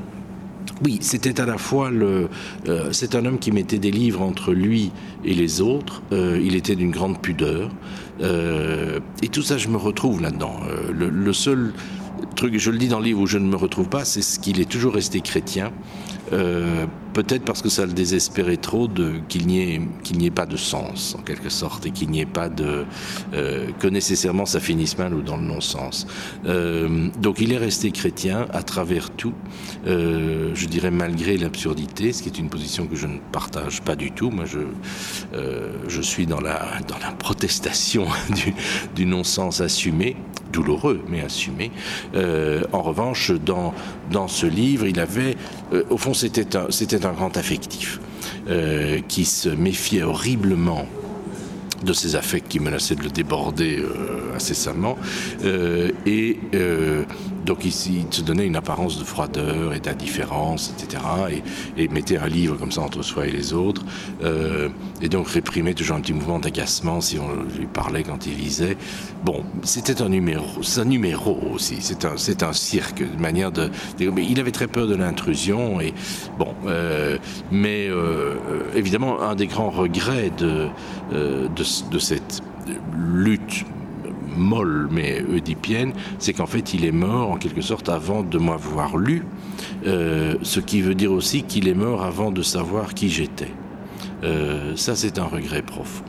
oui, 0.84 0.98
c'était 1.02 1.40
à 1.40 1.46
la 1.46 1.58
fois 1.58 1.90
le. 1.90 2.30
Euh, 2.68 2.92
c'est 2.92 3.16
un 3.16 3.26
homme 3.26 3.40
qui 3.40 3.52
mettait 3.52 3.78
des 3.78 3.92
livres 3.92 4.22
entre 4.22 4.54
lui 4.54 4.92
et 5.24 5.34
les 5.34 5.62
autres. 5.62 6.02
Euh, 6.12 6.42
il 6.44 6.56
était 6.56 6.76
d'une 6.76 6.92
grande 6.92 7.22
pudeur. 7.22 7.70
Euh, 8.22 9.00
et 9.22 9.28
tout 9.28 9.42
ça, 9.42 9.58
je 9.58 9.68
me 9.68 9.78
retrouve 9.78 10.22
là-dedans. 10.22 10.60
Le, 10.94 11.34
seul 11.34 11.74
truc, 12.36 12.58
je 12.58 12.72
le 12.72 12.78
dis 12.78 12.88
dans 12.88 13.00
le 13.00 13.06
livre 13.06 13.22
où 13.22 13.28
je 13.28 13.38
ne 13.38 13.48
me 13.48 13.56
retrouve 13.56 13.90
pas, 13.90 14.06
c'est 14.06 14.22
ce 14.22 14.40
qu'il 14.40 14.60
est 14.60 14.70
toujours 14.70 14.94
resté 14.94 15.22
chrétien. 15.22 15.72
Peut-être 16.32 17.44
parce 17.44 17.62
que 17.62 17.68
ça 17.68 17.86
le 17.86 17.92
désespérait 17.92 18.56
trop 18.56 18.88
qu'il 19.28 19.46
n'y 19.48 19.60
ait, 19.60 19.82
qu'il 20.04 20.18
n'y 20.18 20.28
ait 20.28 20.32
pas 20.32 20.46
de 20.46 20.56
sens, 20.56 21.14
en 21.20 21.22
quelque 21.22 21.50
sorte, 21.50 21.86
et 21.86 21.92
qu'il 21.92 22.10
n'y 22.10 22.22
ait 22.22 22.26
pas 22.26 22.48
de. 22.48 22.86
que 23.32 23.88
nécessairement 23.88 24.46
ça 24.46 24.62
finisse 24.62 24.98
mal 24.98 25.14
ou 25.14 25.22
dans 25.22 25.36
le 25.36 25.44
non-sens. 25.44 26.08
donc 26.46 27.42
il 27.42 27.52
est 27.52 27.58
resté 27.58 27.92
chrétien 27.92 28.48
à 28.54 28.64
travers 28.64 29.10
tout. 29.10 29.34
Euh, 29.88 30.52
je 30.54 30.68
dirais 30.68 30.92
malgré 30.92 31.38
l'absurdité, 31.38 32.14
ce 32.14 32.22
qui 32.22 32.30
est 32.30 32.38
une 32.38 32.50
position 32.50 32.88
que 32.88 32.96
je 32.96 33.08
ne 33.08 33.18
partage 33.32 33.82
pas 33.82 33.96
du 33.96 34.12
tout. 34.12 34.30
Moi, 34.30 34.46
je, 34.46 34.60
euh, 35.34 35.72
je 35.88 36.02
suis 36.02 36.26
dans 36.26 36.40
la, 36.40 36.80
dans 36.88 36.98
la 37.00 37.12
protestation 37.12 38.06
du, 38.30 38.54
du 38.96 39.06
non-sens 39.06 39.62
assumé, 39.62 40.16
douloureux, 40.52 41.02
mais 41.10 41.22
assumé. 41.22 41.72
Euh, 42.16 42.64
en 42.72 42.82
revanche, 42.82 43.32
dans, 43.32 43.74
dans 44.12 44.28
ce 44.28 44.46
livre, 44.46 44.86
il 44.86 45.00
avait, 45.00 45.36
au 45.90 45.98
fond, 45.98 46.14
c'était 46.22 47.06
un, 47.06 47.14
grand 47.14 47.36
affectif 47.38 48.00
qui 49.08 49.26
se 49.26 49.50
méfiait 49.50 50.04
horriblement 50.04 50.86
de 51.84 51.94
ces 51.94 52.16
affects 52.16 52.48
qui 52.48 52.60
menaçaient 52.60 52.96
de 52.96 53.04
le 53.04 53.10
déborder 53.10 53.84
incessamment, 54.36 54.98
et 56.06 56.38
donc 57.46 57.66
il, 57.66 57.72
se 57.72 58.22
donnait 58.22 58.46
une 58.46 58.56
apparence 58.56 59.00
de 59.00 59.04
froideur 59.04 59.74
et 59.74 59.80
d'indifférence, 59.80 60.74
etc. 60.78 61.04
Et, 61.78 61.88
mettait 61.92 62.18
un 62.18 62.28
livre 62.28 62.56
comme 62.56 62.72
ça 62.72 62.82
entre 62.82 63.02
soi 63.02 63.28
et 63.28 63.32
les 63.32 63.54
autres. 63.54 63.84
Euh, 64.24 64.70
et 65.02 65.10
donc 65.10 65.28
réprimait 65.28 65.74
toujours 65.74 65.98
un 65.98 66.02
petit 66.02 66.14
mouvement 66.14 66.40
d'agacement 66.40 67.02
si 67.02 67.20
on 67.20 67.58
lui 67.58 67.66
parlait 67.66 68.04
quand 68.04 68.26
il 68.26 68.38
lisait. 68.38 68.78
Bon, 69.26 69.44
c'était 69.64 70.02
un 70.02 70.08
numéro, 70.10 70.64
c'est 70.64 70.82
un 70.82 70.86
numéro 70.86 71.38
aussi. 71.54 71.78
C'est 71.82 72.06
un, 72.06 72.16
c'est 72.16 72.44
un 72.44 72.54
cirque, 72.54 73.02
une 73.02 73.20
manière 73.20 73.52
de. 73.52 73.70
il 74.00 74.40
avait 74.40 74.52
très 74.52 74.68
peur 74.68 74.88
de 74.88 74.96
l'intrusion 74.96 75.82
et 75.82 75.94
bon, 76.40 76.54
euh, 76.66 77.18
mais 77.52 77.88
euh, 77.90 78.36
évidemment 78.74 79.22
un 79.22 79.36
des 79.36 79.48
grands 79.48 79.70
regrets 79.70 80.32
de, 80.38 80.68
de, 81.12 81.90
de 81.92 82.00
cette 82.00 82.42
lutte 82.96 83.66
molle 84.36 84.88
mais 84.92 85.24
oedipienne, 85.34 85.94
c'est 86.20 86.34
qu'en 86.34 86.46
fait 86.46 86.74
il 86.74 86.86
est 86.86 86.92
mort 86.92 87.32
en 87.32 87.38
quelque 87.38 87.62
sorte 87.62 87.90
avant 87.90 88.24
de 88.24 88.38
m'avoir 88.38 88.98
lu, 88.98 89.24
euh, 89.86 90.36
ce 90.42 90.60
qui 90.60 90.82
veut 90.82 90.96
dire 90.96 91.12
aussi 91.12 91.44
qu'il 91.44 91.68
est 91.68 91.74
mort 91.74 92.04
avant 92.04 92.32
de 92.32 92.42
savoir 92.42 92.94
qui 92.94 93.10
j'étais. 93.10 93.52
Euh, 94.24 94.76
ça 94.76 94.96
c'est 94.96 95.20
un 95.20 95.26
regret 95.26 95.62
profond. 95.62 96.04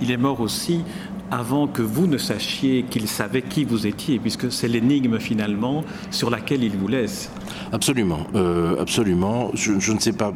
Il 0.00 0.10
est 0.10 0.16
mort 0.16 0.40
aussi 0.40 0.82
avant 1.30 1.66
que 1.66 1.82
vous 1.82 2.06
ne 2.06 2.18
sachiez 2.18 2.84
qu'il 2.84 3.08
savait 3.08 3.42
qui 3.42 3.64
vous 3.64 3.86
étiez, 3.86 4.18
puisque 4.18 4.52
c'est 4.52 4.68
l'énigme 4.68 5.18
finalement 5.18 5.84
sur 6.10 6.30
laquelle 6.30 6.62
il 6.62 6.76
vous 6.76 6.88
laisse. 6.88 7.30
Absolument, 7.72 8.26
euh, 8.34 8.80
absolument. 8.80 9.50
Je, 9.54 9.92
ne 9.92 9.98
sais 9.98 10.12
pas 10.12 10.32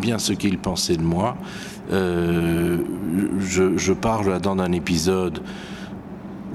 bien 0.00 0.18
ce 0.18 0.32
qu'il 0.32 0.58
pensait 0.58 0.96
de 0.96 1.02
moi. 1.02 1.36
je, 1.90 2.78
je, 3.76 3.92
parle 3.92 4.28
là-dedans 4.28 4.56
d'un 4.56 4.72
épisode 4.72 5.40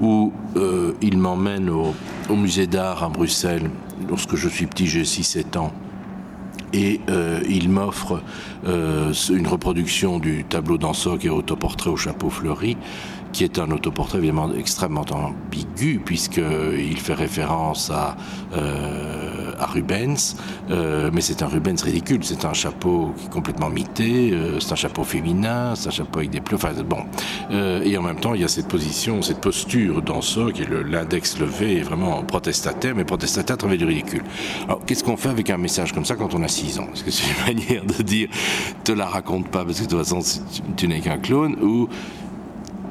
où 0.00 0.32
euh, 0.56 0.92
il 1.02 1.18
m'emmène 1.18 1.68
au, 1.70 1.94
musée 2.34 2.66
d'art 2.66 3.04
à 3.04 3.08
Bruxelles. 3.08 3.70
Lorsque 4.08 4.36
je 4.36 4.48
suis 4.48 4.66
petit, 4.66 4.86
j'ai 4.86 5.02
6-7 5.02 5.58
ans. 5.58 5.72
Et 6.72 7.00
euh, 7.08 7.40
il 7.48 7.68
m'offre 7.68 8.22
euh, 8.66 9.12
une 9.30 9.46
reproduction 9.46 10.18
du 10.18 10.44
tableau 10.44 10.78
d'Anso 10.78 11.16
qui 11.16 11.26
est 11.26 11.30
autoportrait 11.30 11.90
au 11.90 11.96
chapeau 11.96 12.30
fleuri 12.30 12.76
qui 13.32 13.44
est 13.44 13.58
un 13.58 13.70
autoportrait 13.70 14.18
évidemment 14.18 14.50
extrêmement 14.54 15.04
ambigu, 15.10 16.00
puisqu'il 16.04 16.96
fait 16.98 17.14
référence 17.14 17.90
à, 17.90 18.16
euh, 18.54 19.52
à 19.58 19.66
Rubens, 19.66 20.36
euh, 20.70 21.10
mais 21.12 21.20
c'est 21.20 21.42
un 21.42 21.46
Rubens 21.46 21.80
ridicule, 21.82 22.20
c'est 22.22 22.44
un 22.44 22.52
chapeau 22.52 23.12
qui 23.16 23.26
est 23.26 23.30
complètement 23.30 23.70
mité, 23.70 24.32
euh, 24.32 24.58
c'est 24.60 24.72
un 24.72 24.76
chapeau 24.76 25.04
féminin, 25.04 25.74
c'est 25.76 25.88
un 25.88 25.92
chapeau 25.92 26.20
avec 26.20 26.30
des 26.30 26.40
plumes, 26.40 26.58
enfin 26.62 26.72
bon. 26.82 27.04
Euh, 27.50 27.82
et 27.84 27.96
en 27.96 28.02
même 28.02 28.18
temps, 28.18 28.34
il 28.34 28.40
y 28.40 28.44
a 28.44 28.48
cette 28.48 28.68
position, 28.68 29.22
cette 29.22 29.40
posture 29.40 30.02
dans 30.02 30.22
ça, 30.22 30.40
qui 30.52 30.62
est 30.62 30.68
l'index 30.88 31.38
levé, 31.38 31.82
vraiment 31.82 32.22
protestataire, 32.22 32.94
mais 32.94 33.04
protestataire 33.04 33.54
à 33.54 33.58
travers 33.58 33.78
du 33.78 33.84
ridicule. 33.84 34.22
Alors, 34.64 34.84
qu'est-ce 34.84 35.04
qu'on 35.04 35.16
fait 35.16 35.28
avec 35.28 35.50
un 35.50 35.58
message 35.58 35.92
comme 35.92 36.04
ça 36.04 36.16
quand 36.16 36.34
on 36.34 36.42
a 36.42 36.48
6 36.60 36.78
ans 36.80 36.88
Est-ce 36.92 37.04
que 37.04 37.10
c'est 37.10 37.24
une 37.28 37.46
manière 37.56 37.84
de 37.84 38.02
dire, 38.02 38.28
te 38.84 38.92
la 38.92 39.06
raconte 39.06 39.48
pas, 39.48 39.64
parce 39.64 39.78
que 39.80 39.84
de 39.84 39.90
toute 39.90 39.98
façon, 39.98 40.20
tu 40.76 40.88
n'es 40.88 41.00
qu'un 41.00 41.18
clone, 41.18 41.56
ou 41.62 41.88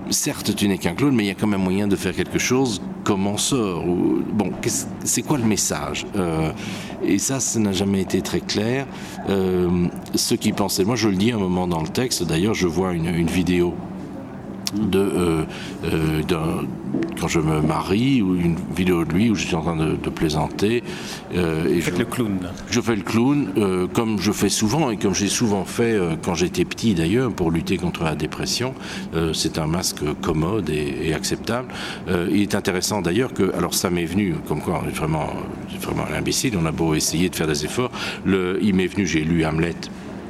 certes, 0.10 0.56
tu 0.56 0.68
n'es 0.68 0.78
qu'un 0.78 0.96
clone, 0.96 1.16
mais 1.16 1.24
il 1.26 1.28
y 1.28 1.32
a 1.32 1.36
quand 1.36 1.48
même 1.48 1.62
moyen 1.62 1.88
de 1.88 1.96
faire 1.96 2.16
quelque 2.16 2.40
chose. 2.40 2.82
Comment 3.04 3.38
sort 3.38 3.86
Bon, 3.86 4.52
c'est 5.04 5.22
quoi 5.22 5.38
le 5.38 5.44
message? 5.46 6.06
Euh, 6.16 6.52
Et 7.04 7.18
ça, 7.20 7.40
ça 7.40 7.60
n'a 7.60 7.72
jamais 7.72 8.02
été 8.02 8.22
très 8.22 8.42
clair. 8.42 8.86
Euh, 9.30 9.88
ceux 10.16 10.36
qui 10.36 10.52
pensaient, 10.52 10.84
moi 10.84 10.96
je 10.96 11.10
le 11.10 11.16
dis 11.16 11.32
un 11.32 11.38
moment 11.38 11.68
dans 11.68 11.82
le 11.82 11.88
texte, 11.88 12.24
d'ailleurs, 12.24 12.54
je 12.56 12.68
vois 12.68 12.94
une, 12.94 13.08
une 13.08 13.28
vidéo 13.30 13.74
de, 14.74 15.00
euh, 15.00 15.44
euh, 15.86 16.22
quand 17.20 17.28
je 17.28 17.40
me 17.40 17.62
marie 17.62 18.22
ou 18.22 18.36
une 18.36 18.56
vidéo 18.76 19.06
de 19.06 19.14
lui 19.14 19.30
où 19.30 19.36
je 19.36 19.46
suis 19.46 19.56
en 19.56 19.62
train 19.62 19.76
de, 19.76 20.10
plaisanter. 20.10 20.84
Euh, 21.36 21.68
et 21.68 21.82
je, 21.82 21.92
le 21.92 22.06
clown. 22.06 22.40
Je 22.70 22.82
fais 22.82 22.96
le 22.96 23.04
clown 23.04 23.50
euh, 23.58 23.88
comme 23.88 24.20
je 24.20 24.32
fais 24.32 24.50
souvent 24.50 24.90
et 24.90 24.98
comme 24.98 25.14
j'ai 25.14 25.28
souvent 25.28 25.66
fait 25.66 25.98
quand 26.24 26.34
j'étais 26.34 26.66
petit 26.66 26.94
d'ailleurs 26.94 27.32
pour 27.32 27.52
lutter 27.52 27.78
contre 27.78 28.04
la 28.04 28.16
dépression. 28.16 28.74
C'est 29.34 29.58
un 29.58 29.68
masque 29.68 30.04
commode 30.22 30.70
et, 30.70 31.14
acceptable. 31.14 31.68
il 32.08 32.42
est 32.42 32.56
intéressant 32.56 33.02
d'ailleurs 33.02 33.34
que, 33.34 33.54
alors 33.56 33.74
ça 33.74 33.90
m'est 33.90 34.06
venu, 34.06 34.36
comme 34.48 34.62
quoi 34.62 34.82
on 34.84 34.88
est 34.88 34.96
vraiment, 34.96 35.30
vraiment 35.82 36.04
un 36.12 36.18
imbécile, 36.18 36.54
on 36.62 36.66
a 36.66 36.72
beau 36.72 36.96
essayer 36.96 37.30
de 37.30 37.36
faire 37.36 37.48
des 37.48 37.66
efforts. 37.66 37.92
Le, 38.26 38.60
il 38.62 38.74
m'est 38.76 38.88
venu, 38.88 39.06
j'ai 39.06 39.22
lu 39.22 39.46
Hamlet 39.46 39.76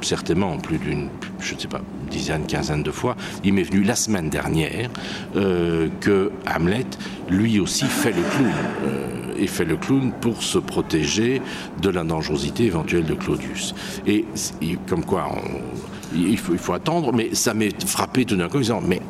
certainement 0.02 0.56
plus 0.58 0.78
d'une, 0.78 1.08
je 1.40 1.54
ne 1.54 1.60
sais 1.60 1.68
pas, 1.68 1.80
dizaine, 2.10 2.46
quinzaine 2.46 2.82
de 2.82 2.90
fois. 2.90 3.16
Il 3.44 3.54
m'est 3.54 3.62
venu 3.62 3.82
la 3.82 3.96
semaine 3.96 4.28
dernière 4.28 4.90
euh, 5.36 5.88
que 6.00 6.30
Hamlet, 6.46 6.86
lui 7.28 7.60
aussi, 7.60 7.84
fait 7.84 8.12
le 8.12 8.22
clown. 8.22 8.52
Euh, 8.84 9.20
et 9.40 9.46
fait 9.46 9.64
le 9.64 9.76
clown 9.76 10.12
pour 10.20 10.42
se 10.42 10.58
protéger 10.58 11.40
de 11.80 11.88
la 11.88 12.04
dangerosité 12.04 12.64
éventuelle 12.64 13.06
de 13.06 13.14
Claudius. 13.14 13.74
Et 14.06 14.26
comme 14.86 15.04
quoi, 15.04 15.30
il, 16.14 16.36
faut, 16.36 16.74
attendre, 16.74 17.12
mais 17.14 17.34
ça 17.34 17.54
m'est 17.54 17.86
frappé 17.86 18.26
tout 18.26 18.36
d'un 18.36 18.48
coup 18.48 18.58
en 18.58 18.60
disant, 18.60 18.82
mais 18.86 19.00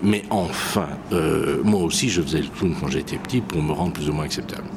mais 0.00 0.22
enfin, 0.30 0.86
euh, 1.12 1.60
moi 1.64 1.82
aussi 1.82 2.08
je 2.08 2.22
faisais 2.22 2.40
le 2.40 2.46
clown 2.46 2.72
quand 2.80 2.86
j'étais 2.86 3.16
petit 3.16 3.40
pour 3.40 3.60
me 3.60 3.72
rendre 3.72 3.92
plus 3.92 4.08
ou 4.08 4.12
moins 4.12 4.24
acceptable. 4.24 4.68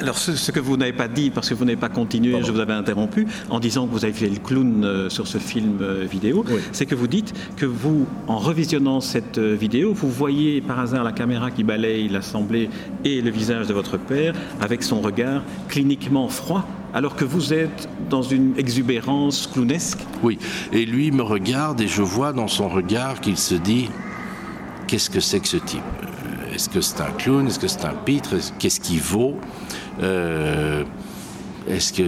Alors, 0.00 0.18
ce, 0.18 0.52
que 0.52 0.60
vous 0.60 0.76
n'avez 0.76 0.92
pas 0.92 1.08
dit, 1.08 1.30
parce 1.30 1.48
que 1.48 1.54
vous 1.54 1.64
n'avez 1.64 1.76
pas 1.76 1.88
continué, 1.88 2.40
je 2.42 2.52
vous 2.52 2.60
avais 2.60 2.72
interrompu, 2.72 3.26
en 3.50 3.58
disant 3.58 3.86
que 3.86 3.92
vous 3.92 4.04
avez 4.04 4.14
fait 4.14 4.28
le 4.28 4.36
clown 4.36 4.84
euh, 4.84 5.08
sur 5.08 5.26
ce 5.26 5.38
film 5.38 5.78
euh, 5.80 6.06
vidéo, 6.10 6.44
c'est 6.72 6.86
que 6.86 6.94
vous 6.94 7.08
dites 7.08 7.34
que 7.56 7.66
vous, 7.66 8.06
en 8.26 8.38
revisionnant 8.38 9.00
cette 9.00 9.38
euh, 9.38 9.54
vidéo, 9.54 9.92
vous 9.92 10.10
voyez 10.10 10.60
par 10.60 10.78
hasard 10.78 11.04
la 11.04 11.12
caméra 11.12 11.50
qui 11.50 11.64
balaye 11.64 12.08
l'Assemblée 12.08 12.70
et 13.04 13.20
le 13.20 13.30
visage 13.30 13.66
de 13.66 13.74
votre 13.74 13.96
père 13.98 14.34
avec 14.60 14.82
son 14.82 15.00
regard 15.00 15.42
cliniquement 15.68 16.28
froid 16.28 16.66
alors 16.94 17.16
que 17.16 17.24
vous 17.24 17.52
êtes 17.52 17.88
dans 18.08 18.22
une 18.22 18.54
exubérance 18.56 19.46
clownesque? 19.46 19.98
Oui, 20.22 20.38
et 20.72 20.86
lui 20.86 21.10
me 21.10 21.22
regarde 21.22 21.80
et 21.80 21.88
je 21.88 22.02
vois 22.02 22.32
dans 22.32 22.48
son 22.48 22.68
regard 22.68 23.20
qu'il 23.20 23.36
se 23.36 23.54
dit 23.54 23.88
qu'est-ce 24.86 25.10
que 25.10 25.20
c'est 25.20 25.40
que 25.40 25.48
ce 25.48 25.58
type? 25.58 25.82
Est-ce 26.54 26.68
que 26.68 26.80
c'est 26.80 27.00
un 27.00 27.10
clown? 27.10 27.46
Est-ce 27.46 27.58
que 27.58 27.68
c'est 27.68 27.84
un 27.84 27.94
pitre? 27.94 28.30
Qu'est-ce 28.58 28.80
qu'il 28.80 29.00
vaut? 29.00 29.36
Euh, 30.02 30.84
est-ce 31.68 31.92
que 31.92 32.02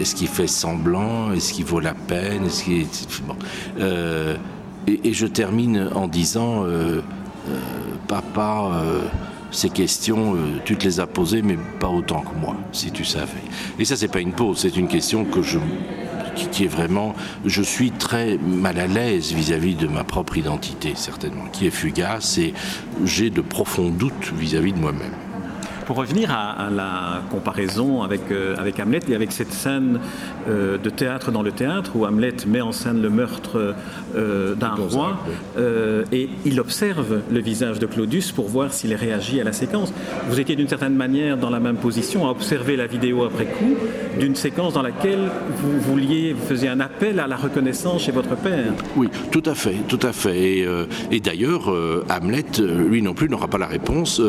est-ce 0.00 0.14
qu'il 0.14 0.28
fait 0.28 0.46
semblant? 0.46 1.32
Est-ce 1.32 1.52
qu'il 1.52 1.64
vaut 1.64 1.80
la 1.80 1.94
peine? 1.94 2.46
Est-ce 2.46 2.64
qu'il 2.64 2.86
bon. 3.26 3.36
euh, 3.80 4.36
et, 4.86 5.12
je 5.12 5.26
termine 5.26 5.90
en 5.94 6.06
disant 6.08 6.64
euh, 6.64 7.00
papa 8.08 8.82
ces 9.52 9.68
questions, 9.68 10.36
tu 10.64 10.76
te 10.76 10.84
les 10.84 11.00
as 11.00 11.06
posées, 11.08 11.42
mais 11.42 11.58
pas 11.80 11.88
autant 11.88 12.20
que 12.20 12.34
moi, 12.40 12.56
si 12.70 12.92
tu 12.92 13.04
savais. 13.04 13.42
Et 13.80 13.84
ça, 13.84 13.96
c'est 13.96 14.08
pas 14.08 14.20
une 14.20 14.32
pause, 14.32 14.58
c'est 14.58 14.76
une 14.76 14.86
question 14.86 15.24
que 15.24 15.42
je, 15.42 15.58
qui, 16.52 16.64
est 16.64 16.68
vraiment, 16.68 17.16
je 17.44 17.60
suis 17.60 17.90
très 17.90 18.38
mal 18.38 18.78
à 18.78 18.86
l'aise 18.86 19.32
vis-à-vis 19.32 19.74
de 19.74 19.88
ma 19.88 20.04
propre 20.04 20.38
identité, 20.38 20.92
certainement, 20.94 21.46
qui 21.52 21.66
est 21.66 21.72
fugace, 21.72 22.38
et 22.38 22.54
j'ai 23.04 23.30
de 23.30 23.40
profonds 23.40 23.90
doutes 23.90 24.32
vis-à-vis 24.38 24.70
-vis 24.70 24.76
de 24.76 24.80
moi-même 24.80 25.29
pour 25.90 25.98
revenir 25.98 26.30
à, 26.30 26.52
à, 26.52 26.70
la 26.70 27.20
comparaison 27.32 28.04
avec, 28.04 28.30
euh, 28.30 28.54
avec 28.58 28.78
Hamlet 28.78 29.00
et 29.08 29.16
avec 29.16 29.32
cette 29.32 29.52
scène 29.52 29.98
euh, 30.48 30.78
de 30.78 30.88
théâtre 30.88 31.32
dans 31.32 31.42
le 31.42 31.50
théâtre 31.50 31.96
où 31.96 32.06
Hamlet 32.06 32.36
met 32.46 32.60
en 32.60 32.70
scène 32.70 33.02
le 33.02 33.10
meurtre 33.10 33.74
euh, 34.14 34.54
d'un 34.54 34.76
roi 34.76 35.18
et 36.12 36.28
il 36.44 36.60
observe 36.60 37.22
le 37.28 37.40
visage 37.40 37.80
de 37.80 37.86
Claudius 37.86 38.30
pour 38.30 38.46
voir 38.46 38.72
s'il 38.72 38.94
réagit 38.94 39.40
à 39.40 39.44
la 39.44 39.52
séquence. 39.52 39.92
Vous 40.28 40.38
étiez 40.38 40.54
d'une 40.54 40.68
certaine 40.68 40.94
manière 40.94 41.36
dans 41.36 41.50
la 41.50 41.58
même 41.58 41.76
position 41.76 42.24
à 42.24 42.30
observer 42.30 42.76
la 42.76 42.86
vidéo 42.86 43.24
après 43.24 43.46
coup 43.46 43.74
d'une 44.20 44.36
séquence 44.36 44.74
dans 44.74 44.82
laquelle 44.82 45.28
vous 45.56 45.80
vouliez, 45.80 46.34
vous 46.34 46.46
faisiez 46.46 46.68
un 46.68 46.78
appel 46.78 47.18
à 47.18 47.26
la 47.26 47.36
reconnaissance 47.36 48.02
chez 48.02 48.12
votre 48.12 48.36
père. 48.36 48.72
Oui, 48.96 49.08
tout 49.32 49.42
à 49.44 49.54
fait, 49.54 49.76
tout 49.88 50.00
à 50.02 50.12
fait. 50.12 50.38
Et, 50.38 50.68
et 51.10 51.20
d'ailleurs, 51.20 51.72
Hamlet, 52.08 52.44
lui 52.60 53.02
non 53.02 53.14
plus, 53.14 53.28
n'aura 53.28 53.48
pas 53.48 53.58
la 53.58 53.66
réponse 53.66 54.22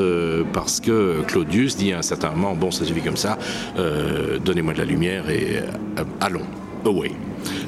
parce 0.53 0.79
que 0.79 1.21
Claudius 1.27 1.50
Dit 1.51 1.91
à 1.91 1.97
un 1.97 2.01
certain 2.01 2.29
moment, 2.31 2.55
bon, 2.55 2.71
ça 2.71 2.85
suffit 2.85 3.01
comme 3.01 3.17
ça, 3.17 3.37
euh, 3.77 4.39
donnez-moi 4.39 4.73
de 4.73 4.79
la 4.79 4.85
lumière 4.85 5.29
et 5.29 5.57
euh, 5.57 6.03
allons, 6.21 6.45
away. 6.85 7.11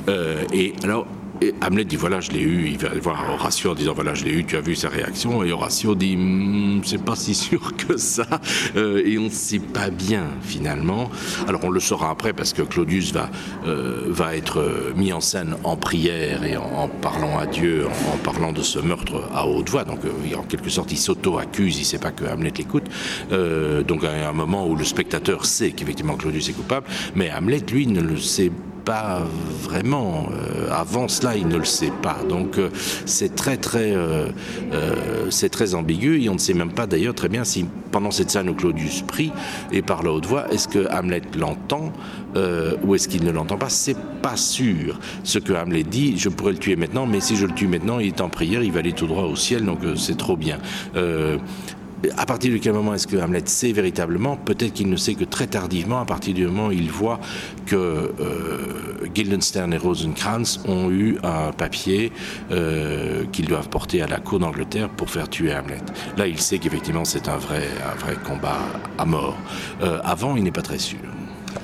Euh, 0.07 0.43
et 0.53 0.73
alors, 0.85 1.05
et 1.43 1.53
Hamlet 1.61 1.83
dit 1.83 1.95
voilà, 1.95 2.21
je 2.21 2.31
l'ai 2.31 2.41
eu. 2.41 2.67
Il 2.67 2.77
va 2.77 2.89
voir 3.01 3.29
Horatio 3.33 3.71
en 3.71 3.75
disant 3.75 3.93
voilà, 3.93 4.13
je 4.13 4.23
l'ai 4.23 4.31
eu. 4.31 4.45
Tu 4.45 4.55
as 4.55 4.61
vu 4.61 4.75
sa 4.75 4.89
réaction 4.89 5.43
Et 5.43 5.51
Horatio 5.51 5.93
dit 5.95 6.15
mmm, 6.15 6.81
c'est 6.85 7.03
pas 7.03 7.15
si 7.15 7.35
sûr 7.35 7.75
que 7.75 7.97
ça. 7.97 8.25
Euh, 8.75 9.03
et 9.05 9.17
on 9.17 9.23
ne 9.23 9.29
sait 9.29 9.59
pas 9.59 9.89
bien 9.89 10.25
finalement. 10.41 11.09
Alors 11.47 11.63
on 11.63 11.69
le 11.69 11.79
saura 11.79 12.09
après 12.09 12.33
parce 12.33 12.53
que 12.53 12.61
Claudius 12.61 13.11
va 13.11 13.29
euh, 13.67 14.05
va 14.07 14.35
être 14.35 14.59
euh, 14.59 14.93
mis 14.95 15.11
en 15.13 15.21
scène 15.21 15.55
en 15.63 15.75
prière 15.75 16.43
et 16.43 16.55
en, 16.57 16.87
parlant 16.87 17.37
à 17.37 17.45
Dieu, 17.45 17.85
en, 18.13 18.17
parlant 18.17 18.51
de 18.51 18.61
ce 18.61 18.79
meurtre 18.79 19.29
à 19.33 19.47
haute 19.47 19.69
voix. 19.69 19.83
Donc 19.83 19.99
en 20.37 20.43
quelque 20.43 20.69
sorte, 20.69 20.91
il 20.91 20.97
s'auto-accuse. 20.97 21.77
Il 21.77 21.85
sait 21.85 21.99
pas 21.99 22.11
que 22.11 22.25
Hamlet 22.25 22.53
l'écoute. 22.57 22.85
Donc 23.87 24.03
à 24.03 24.29
un 24.29 24.33
moment 24.33 24.67
où 24.67 24.75
le 24.75 24.85
spectateur 24.85 25.45
sait 25.45 25.71
qu'effectivement 25.71 26.15
Claudius 26.15 26.49
est 26.49 26.53
coupable, 26.53 26.87
mais 27.15 27.31
Hamlet 27.31 27.63
lui 27.71 27.87
ne 27.87 28.01
le 28.01 28.17
sait 28.17 28.49
pas 28.49 28.72
pas 28.83 29.21
vraiment. 29.61 30.27
Euh, 30.31 30.69
avant 30.71 31.07
cela, 31.07 31.35
il 31.35 31.47
ne 31.47 31.57
le 31.57 31.65
sait 31.65 31.91
pas. 32.01 32.17
Donc 32.27 32.57
euh, 32.57 32.69
c'est 33.05 33.35
très 33.35 33.57
très 33.57 33.93
c'est 35.29 35.49
très 35.49 35.75
ambigu 35.75 36.21
et 36.21 36.29
on 36.29 36.33
ne 36.33 36.39
sait 36.39 36.53
même 36.53 36.71
pas 36.71 36.87
d'ailleurs 36.87 37.15
très 37.15 37.29
bien 37.29 37.43
si 37.43 37.65
pendant 37.91 38.11
cette 38.11 38.29
scène 38.29 38.49
où 38.49 38.53
Claudius 38.53 39.01
prie 39.01 39.31
et 39.71 39.81
par 39.81 40.03
la 40.03 40.11
haute 40.11 40.25
voix, 40.25 40.51
est-ce 40.51 40.67
que 40.67 40.87
Hamlet 40.91 41.21
l'entend 41.37 41.91
ou 42.83 42.95
est-ce 42.95 43.07
qu'il 43.07 43.23
ne 43.23 43.31
l'entend 43.31 43.57
pas? 43.57 43.69
C'est 43.69 43.97
pas 44.21 44.35
sûr. 44.35 44.99
Ce 45.23 45.39
que 45.39 45.53
Hamlet 45.53 45.83
dit, 45.83 46.17
je 46.17 46.29
pourrais 46.29 46.53
le 46.53 46.57
tuer 46.57 46.75
maintenant, 46.75 47.05
mais 47.05 47.19
si 47.19 47.35
je 47.35 47.45
le 47.45 47.53
tue 47.53 47.67
maintenant, 47.67 47.99
il 47.99 48.07
est 48.07 48.21
en 48.21 48.29
prière, 48.29 48.63
il 48.63 48.71
va 48.71 48.79
aller 48.79 48.93
tout 48.93 49.07
droit 49.07 49.23
au 49.23 49.35
ciel, 49.35 49.65
donc 49.65 49.79
c'est 49.95 50.17
trop 50.17 50.37
bien 50.37 50.59
à 52.17 52.25
partir 52.25 52.51
de 52.51 52.57
quel 52.57 52.73
moment 52.73 52.93
est-ce 52.93 53.07
que 53.07 53.17
Hamlet 53.17 53.43
sait 53.45 53.71
véritablement 53.71 54.35
Peut-être 54.35 54.73
qu'il 54.73 54.89
ne 54.89 54.95
sait 54.95 55.15
que 55.15 55.23
très 55.23 55.47
tardivement, 55.47 55.99
à 55.99 56.05
partir 56.05 56.33
du 56.33 56.45
moment 56.45 56.67
où 56.67 56.71
il 56.71 56.89
voit 56.89 57.19
que 57.65 57.75
euh, 57.75 59.07
Guildenstern 59.13 59.73
et 59.73 59.77
Rosencrantz 59.77 60.59
ont 60.67 60.89
eu 60.91 61.17
un 61.23 61.51
papier 61.51 62.11
euh, 62.51 63.23
qu'ils 63.31 63.47
doivent 63.47 63.69
porter 63.69 64.01
à 64.01 64.07
la 64.07 64.19
cour 64.19 64.39
d'Angleterre 64.39 64.89
pour 64.89 65.09
faire 65.09 65.29
tuer 65.29 65.53
Hamlet. 65.53 65.81
Là, 66.17 66.27
il 66.27 66.39
sait 66.39 66.59
qu'effectivement, 66.59 67.05
c'est 67.05 67.29
un 67.29 67.37
vrai, 67.37 67.63
un 67.91 67.97
vrai 67.97 68.15
combat 68.27 68.59
à 68.97 69.05
mort. 69.05 69.37
Euh, 69.81 69.99
avant, 70.03 70.35
il 70.35 70.43
n'est 70.43 70.51
pas 70.51 70.61
très 70.61 70.79
sûr. 70.79 70.99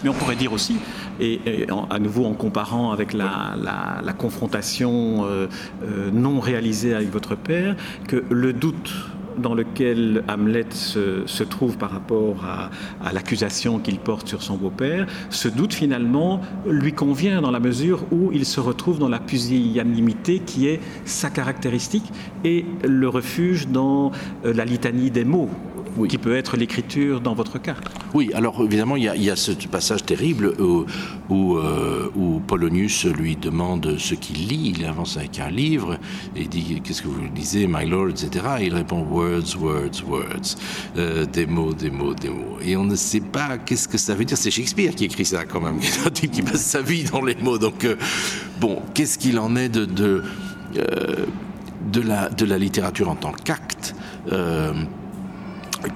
Mais 0.04 0.10
on 0.10 0.14
pourrait 0.14 0.36
dire 0.36 0.54
aussi, 0.54 0.78
et, 1.20 1.68
à 1.90 2.00
nouveau 2.00 2.26
en 2.26 2.34
comparant 2.34 2.92
avec 2.92 3.12
la, 3.12 3.58
confrontation 4.18 5.26
non 6.14 6.40
réalisée 6.40 6.94
avec 6.94 7.12
votre 7.12 7.36
père, 7.36 7.76
que 8.08 8.24
le 8.30 8.54
doute 8.54 8.94
dans 9.42 9.54
lequel 9.54 10.24
Hamlet 10.28 10.68
se, 10.72 11.44
trouve 11.44 11.78
par 11.78 11.92
rapport 11.92 12.46
à, 12.46 13.14
l'accusation 13.14 13.80
qu'il 13.80 14.00
porte 14.00 14.28
sur 14.28 14.42
son 14.44 14.56
beau-père, 14.56 15.08
ce 15.30 15.48
doute 15.48 15.74
finalement 15.74 16.42
lui 16.68 16.94
convient 16.94 17.42
dans 17.42 17.52
la 17.52 17.60
mesure 17.60 18.06
où 18.12 18.32
il 18.32 18.46
se 18.46 18.60
retrouve 18.60 19.00
dans 19.00 19.10
la 19.10 19.20
pusillanimité 19.20 20.40
qui 20.40 20.68
est 20.68 20.80
sa 21.06 21.30
caractéristique 21.30 22.12
et 22.44 22.66
le 22.84 23.10
refuge 23.10 23.68
dans 23.68 24.12
euh, 24.46 24.54
la 24.54 24.66
litanie 24.66 25.12
des 25.12 25.26
mots 25.26 25.50
qui 26.08 26.18
peut 26.18 26.36
être 26.36 26.58
l'écriture 26.58 27.22
dans 27.22 27.34
votre 27.34 27.60
cas. 27.60 27.76
Oui, 28.14 28.32
alors 28.34 28.62
évidemment, 28.64 28.96
il 28.96 29.04
y 29.04 29.30
a, 29.30 29.36
ce 29.36 29.52
passage 29.68 30.04
terrible 30.04 30.54
où, 30.60 31.58
euh, 31.58 32.10
où, 32.16 32.40
Polonius 32.40 33.06
lui 33.06 33.36
demande 33.36 33.98
ce 33.98 34.16
qu'il 34.16 34.48
lit. 34.48 34.74
Il 34.78 34.86
avance 34.86 35.18
avec 35.18 35.40
un 35.40 35.50
livre 35.50 35.98
et 36.36 36.46
dit 36.46 36.82
Qu'est-ce 36.84 37.02
que 37.02 37.08
vous 37.08 37.22
lisez, 37.36 37.68
my 37.68 37.86
lord, 37.86 38.10
etc. 38.10 38.46
Et 38.60 38.66
il 38.68 38.74
répond 38.74 39.04
Words, 39.04 39.58
words, 39.60 40.04
words. 40.08 40.56
Euh, 40.98 41.26
des 41.26 41.46
mots, 41.46 41.74
des 41.74 41.92
mots, 41.92 42.14
des 42.14 42.30
mots. 42.30 42.58
Et 42.64 42.76
on 42.76 42.84
ne 42.84 42.96
sait 42.96 43.22
pas 43.22 43.58
qu'est-ce 43.58 43.88
que 43.88 43.98
ça 43.98 44.16
veut 44.16 44.26
dire. 44.26 44.38
C'est 44.38 44.52
Shakespeare 44.52 44.96
qui 44.96 45.06
écrit 45.06 45.26
ça 45.26 45.46
quand 45.46 45.62
même, 45.62 45.80
qui 46.14 46.42
passe 46.42 46.66
sa 46.66 46.82
vie 46.82 47.04
dans 47.04 47.24
les 47.24 47.36
mots. 47.36 47.58
Donc, 47.58 47.86
euh, 47.86 47.96
bon, 48.60 48.82
qu'est-ce 48.94 49.18
qu'il 49.18 49.40
en 49.40 49.56
est 49.56 49.70
de. 49.70 49.86
de 49.86 50.24
de 51.92 52.02
la, 52.02 52.30
de 52.30 52.46
la 52.46 52.60
littérature 52.60 53.10
en 53.10 53.16
tant 53.16 53.32
qu'acte, 53.32 53.96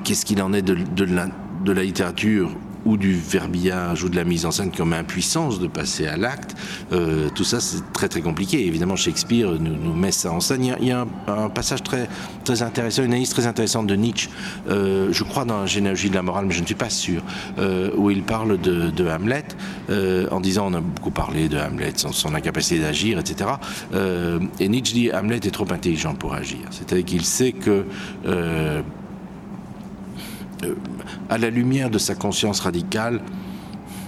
qu'est-ce 0.04 0.26
qu'il 0.26 0.42
en 0.42 0.54
est 0.54 0.62
de, 0.62 1.06
la, 1.06 1.84
littérature 1.84 2.52
ou 2.86 2.98
du 2.98 3.14
verbillage 3.14 4.04
ou 4.04 4.10
de 4.10 4.16
la 4.18 4.26
mise 4.26 4.46
en 4.46 4.52
scène 4.52 4.70
qui 4.70 4.82
ont 4.82 4.92
impuissance 4.92 5.58
de 5.60 5.68
passer 5.68 6.06
à 6.06 6.18
l'acte, 6.18 6.54
euh, 6.92 7.30
tout 7.34 7.46
ça 7.46 7.62
c'est 7.62 7.82
très 7.94 8.10
très 8.10 8.20
compliqué. 8.20 8.66
Évidemment 8.66 8.98
Shakespeare 8.98 9.52
nous, 9.58 9.94
met 9.94 10.12
ça 10.12 10.34
en 10.34 10.42
scène. 10.42 10.66
Il 10.82 10.88
y 10.88 10.92
a, 10.92 11.06
un, 11.28 11.50
passage 11.50 11.82
très, 11.82 12.10
très 12.44 12.62
intéressant, 12.62 13.04
une 13.04 13.12
analyse 13.12 13.30
très 13.30 13.48
intéressante 13.48 13.88
de 13.88 13.96
Nietzsche, 13.96 14.30
euh, 14.70 15.08
je 15.12 15.24
crois 15.24 15.46
dans 15.46 15.62
la 15.62 15.66
généalogie 15.66 16.10
de 16.10 16.16
la 16.16 16.24
morale, 16.24 16.46
mais 16.48 16.54
je 16.54 16.60
ne 16.60 16.66
suis 16.66 16.76
pas 16.76 16.90
sûr, 16.90 17.24
euh, 17.58 17.92
où 17.96 18.10
il 18.10 18.24
parle 18.24 18.60
de, 18.60 19.08
Hamlet 19.08 19.46
en 20.32 20.42
disant 20.42 20.68
on 20.70 20.74
a 20.74 20.82
beaucoup 20.82 21.12
parlé 21.12 21.48
de 21.48 21.58
Hamlet, 21.58 21.94
son, 21.96 22.36
incapacité 22.36 22.80
d'agir, 22.80 23.20
etc. 23.20 23.52
et 24.60 24.68
Nietzsche 24.68 24.94
dit 24.94 25.12
Hamlet 25.14 25.38
est 25.38 25.54
trop 25.54 25.72
intelligent 25.72 26.16
pour 26.16 26.34
agir. 26.34 26.60
C'est-à-dire 26.72 27.06
qu'il 27.06 27.24
sait 27.24 27.54
que 27.54 27.86
à 31.30 31.38
la 31.38 31.50
lumière 31.50 31.90
de 31.90 31.98
sa 31.98 32.16
conscience 32.16 32.60
radicale, 32.62 33.22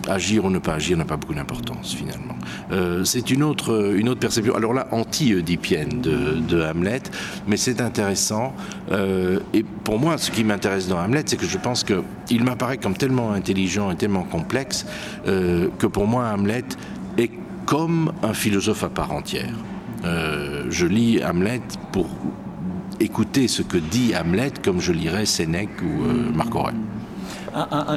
agir 0.07 0.45
ou 0.45 0.49
ne 0.49 0.59
pas 0.59 0.73
agir 0.73 0.97
n'a 0.97 1.05
pas 1.05 1.17
beaucoup 1.17 1.33
d'importance 1.33 1.93
finalement. 1.93 2.35
Euh, 2.71 3.03
c'est 3.03 3.31
une 3.31 3.43
autre, 3.43 3.93
une 3.95 4.09
autre 4.09 4.19
perception. 4.19 4.55
Alors 4.55 4.73
là, 4.73 4.87
anti-oedipienne 4.91 6.01
de, 6.01 6.39
de, 6.39 6.61
Hamlet, 6.61 7.01
mais 7.47 7.57
c'est 7.57 7.81
intéressant. 7.81 8.53
Euh, 8.91 9.39
et 9.53 9.63
pour 9.63 9.99
moi, 9.99 10.17
ce 10.17 10.31
qui 10.31 10.43
m'intéresse 10.43 10.87
dans 10.87 10.99
Hamlet, 10.99 11.23
c'est 11.25 11.37
que 11.37 11.45
je 11.45 11.57
pense 11.57 11.83
qu'il 11.83 12.43
m'apparaît 12.43 12.77
comme 12.77 12.95
tellement 12.95 13.31
intelligent 13.31 13.91
et 13.91 13.95
tellement 13.95 14.23
complexe 14.23 14.85
que 15.25 15.87
pour 15.87 16.07
moi, 16.07 16.25
Hamlet 16.33 16.65
est 17.17 17.31
comme 17.65 18.11
un 18.23 18.33
philosophe 18.33 18.83
à 18.83 18.89
part 18.89 19.11
entière. 19.11 19.53
je 20.03 20.85
lis 20.85 21.23
Hamlet 21.23 21.61
pour 21.91 22.07
écouter 22.99 23.47
ce 23.47 23.61
que 23.61 23.77
dit 23.77 24.13
Hamlet 24.15 24.53
comme 24.63 24.79
je 24.79 24.91
lirais 24.91 25.25
Sénèque 25.25 25.81
ou 25.81 26.03
euh, 26.05 26.31
Marc 26.33 26.53
Aurèle 26.55 26.75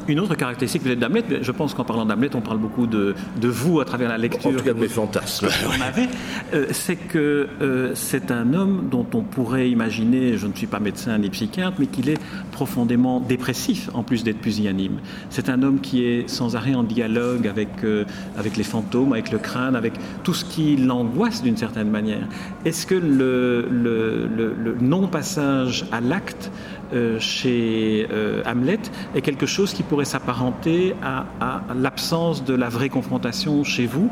une 0.09 0.21
autre 0.21 0.35
caractéristique 0.35 0.83
peut-être 0.83 0.99
d'Hamlet, 0.99 1.25
je 1.43 1.53
pense 1.53 1.75
qu'en 1.75 1.85
parlant 1.85 2.07
d'Hamlet, 2.07 2.31
on 2.35 2.41
parle 2.41 2.59
beaucoup 2.59 2.87
de, 2.87 3.15
de, 3.41 3.49
vous 3.49 3.81
à 3.81 3.85
travers 3.85 4.09
la 4.09 4.19
lecture. 4.19 4.51
En 4.51 4.55
tout 4.55 4.65
cas, 4.65 4.75
mes 4.75 4.89
fantasmes. 4.89 5.49
Euh, 6.55 6.67
c'est 6.71 6.97
que 6.97 7.49
euh, 7.61 7.93
c'est 7.95 8.31
un 8.31 8.55
homme 8.55 8.89
dont 8.91 9.07
on 9.15 9.23
pourrait 9.23 9.71
imaginer, 9.71 10.37
je 10.37 10.47
ne 10.47 10.55
suis 10.55 10.67
pas 10.67 10.81
médecin 10.81 11.19
ni 11.19 11.29
psychiatre, 11.31 11.77
mais 11.79 11.87
qu'il 11.87 12.09
est 12.09 12.19
profondément 12.53 13.21
dépressif 13.21 13.91
en 13.95 14.03
plus 14.03 14.25
d'être 14.25 14.39
pusillanime. 14.39 14.99
C'est 15.31 15.49
un 15.49 15.63
homme 15.63 15.81
qui 15.81 16.05
est 16.05 16.29
sans 16.29 16.57
arrêt 16.57 16.75
en 16.75 16.85
dialogue 16.85 17.47
avec, 17.47 17.69
euh, 17.85 18.05
avec 18.37 18.57
les 18.57 18.65
fantômes, 18.65 19.13
avec 19.13 19.31
le 19.33 19.39
crâne, 19.39 19.77
avec 19.77 19.95
tout 20.23 20.35
ce 20.35 20.45
qui 20.45 20.77
l'angoisse 20.77 21.43
d'une 21.43 21.57
certaine 21.57 21.91
manière. 21.91 22.27
Est-ce 22.65 22.87
que 22.87 22.95
le, 22.95 23.67
le, 23.71 24.27
le 24.55 24.77
non-passage 24.81 25.87
à 25.93 26.01
l'acte 26.01 26.51
euh, 26.93 27.21
chez 27.21 28.07
euh, 28.11 28.43
Hamlet 28.47 28.79
est 29.15 29.21
quelque 29.21 29.47
chose 29.47 29.73
qui 29.75 29.83
pourrait 29.83 30.05
s'apparenter 30.05 30.95
à, 31.03 31.27
l'absence 31.75 32.45
de 32.45 32.55
la 32.55 32.69
vraie 32.69 32.89
confrontation 32.89 33.63
chez 33.65 33.87
vous 33.87 34.11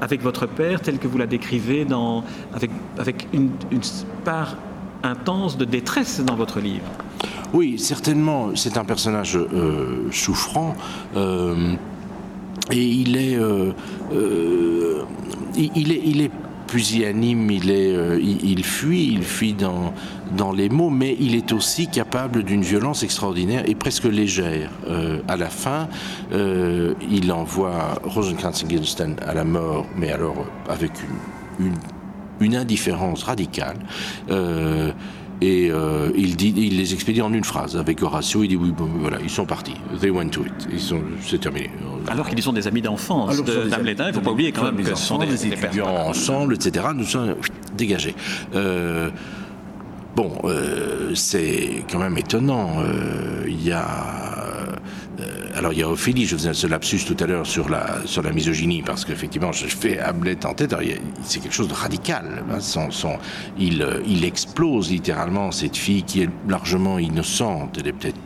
avec 0.00 0.22
votre 0.22 0.46
père 0.46 0.80
tel 0.80 0.98
que 0.98 1.06
vous 1.06 1.18
la 1.18 1.26
décrivez 1.26 1.86
avec, 2.54 2.70
avec 2.98 3.28
une, 3.32 3.50
part 4.24 4.56
intense 5.02 5.56
de 5.56 5.64
détresse 5.64 6.20
dans 6.24 6.34
votre 6.34 6.60
livre. 6.60 6.86
Oui, 7.52 7.78
certainement, 7.78 8.50
c'est 8.54 8.76
un 8.76 8.84
personnage 8.84 9.36
euh, 9.36 10.08
souffrant. 10.10 10.74
et 11.16 12.84
il, 12.84 13.16
est, 13.16 13.38
il 15.56 16.20
est 16.20 16.30
pusillanime, 16.68 17.50
il, 17.50 17.70
est, 17.70 17.94
euh, 17.94 18.20
il, 18.20 18.64
fuit, 18.64 19.12
il 19.12 19.24
fuit 19.24 19.54
dans, 19.54 19.92
dans 20.36 20.52
les 20.52 20.68
mots, 20.68 20.90
mais 20.90 21.16
il 21.18 21.34
est 21.34 21.52
aussi 21.52 21.88
capable 21.88 22.44
d'une 22.44 22.62
violence 22.62 23.02
extraordinaire 23.02 23.64
et 23.66 23.74
presque 23.74 24.04
légère. 24.04 24.70
Euh, 24.86 25.20
à 25.26 25.36
la 25.36 25.48
fin, 25.48 25.88
euh, 26.32 26.94
il 27.10 27.32
envoie 27.32 27.98
Rosencrantz 28.04 28.62
et 28.62 28.66
Guildenstern 28.66 29.16
à 29.26 29.34
la 29.34 29.44
mort, 29.44 29.86
mais 29.96 30.12
alors 30.12 30.46
avec 30.68 30.92
une, 31.58 31.66
une, 31.66 31.74
une 32.40 32.54
indifférence 32.54 33.24
radicale. 33.24 33.78
Et 35.40 35.70
euh, 35.70 36.10
il, 36.16 36.36
dit, 36.36 36.52
il 36.56 36.76
les 36.76 36.94
expédie 36.94 37.22
en 37.22 37.32
une 37.32 37.44
phrase. 37.44 37.76
Avec 37.76 38.02
Horatio, 38.02 38.42
il 38.42 38.48
dit 38.48 38.56
oui, 38.56 38.72
voilà, 39.00 39.18
ils 39.22 39.30
sont 39.30 39.46
partis. 39.46 39.74
They 40.00 40.10
went 40.10 40.30
to 40.30 40.44
it. 40.44 40.68
Ils 40.72 40.80
sont, 40.80 41.00
c'est 41.20 41.40
terminé. 41.40 41.70
Alors 42.08 42.28
qu'ils 42.28 42.42
sont 42.42 42.52
des 42.52 42.66
amis 42.66 42.82
d'enfance 42.82 43.42
d'Hamlet. 43.44 43.96
Il 43.98 44.06
ne 44.06 44.12
faut 44.12 44.20
pas 44.20 44.30
oublier 44.30 44.52
quand 44.52 44.64
même 44.64 44.76
que 44.76 44.94
ce 44.94 44.96
sont 44.96 45.18
des, 45.18 45.46
étudiants 45.46 46.08
ensemble, 46.08 46.54
etc. 46.54 46.86
Nous 46.94 47.04
sommes 47.04 47.36
dégagés. 47.76 48.14
Euh, 48.54 49.10
bon, 50.16 50.32
euh, 50.44 51.14
c'est 51.14 51.84
quand 51.90 51.98
même 51.98 52.18
étonnant. 52.18 52.76
Euh, 52.80 53.44
il 53.46 53.62
y 53.62 53.72
a 53.72 54.27
alors 55.58 55.72
il 55.72 55.80
y 55.80 55.82
a 55.82 55.88
Ophélie, 55.88 56.24
je 56.24 56.36
faisais 56.36 56.54
ce 56.54 56.68
lapsus 56.68 57.00
tout 57.04 57.16
à 57.18 57.26
l'heure 57.26 57.44
sur 57.44 57.68
la, 57.68 58.32
misogynie, 58.32 58.82
parce 58.82 59.04
qu'effectivement 59.04 59.50
je 59.50 59.66
fais 59.66 60.00
Hamlet 60.00 60.46
en 60.46 60.54
tête, 60.54 60.72
c'est 61.24 61.40
quelque 61.40 61.54
chose 61.54 61.66
de 61.66 61.74
radical. 61.74 62.44
Hein, 62.48 62.58
euh, 63.60 64.00
il 64.06 64.24
explose 64.24 64.90
littéralement 64.90 65.50
cette 65.50 65.76
fille 65.76 66.04
qui 66.04 66.22
est 66.22 66.30
largement 66.48 66.98
innocente, 67.00 67.76
elle 67.80 67.88
est 67.88 67.92
peut-être 67.92 68.18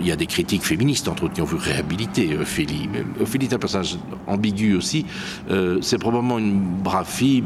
il 0.00 0.06
y 0.06 0.10
a 0.10 0.16
des 0.16 0.26
critiques 0.26 0.64
féministes, 0.64 1.06
entre 1.06 1.24
autres, 1.24 1.34
qui 1.34 1.42
ont 1.42 1.44
vu 1.44 1.56
réhabiliter 1.56 2.36
Ophélie. 2.36 2.88
Mais 2.92 3.04
Ophélie 3.20 3.46
est 3.46 3.52
un 3.52 3.58
personnage 3.58 3.98
ambigu 4.26 4.74
aussi. 4.74 5.06
Euh, 5.50 5.78
c'est 5.80 5.98
probablement 5.98 6.38
une 6.38 6.58
brave 6.58 7.08
fille, 7.08 7.44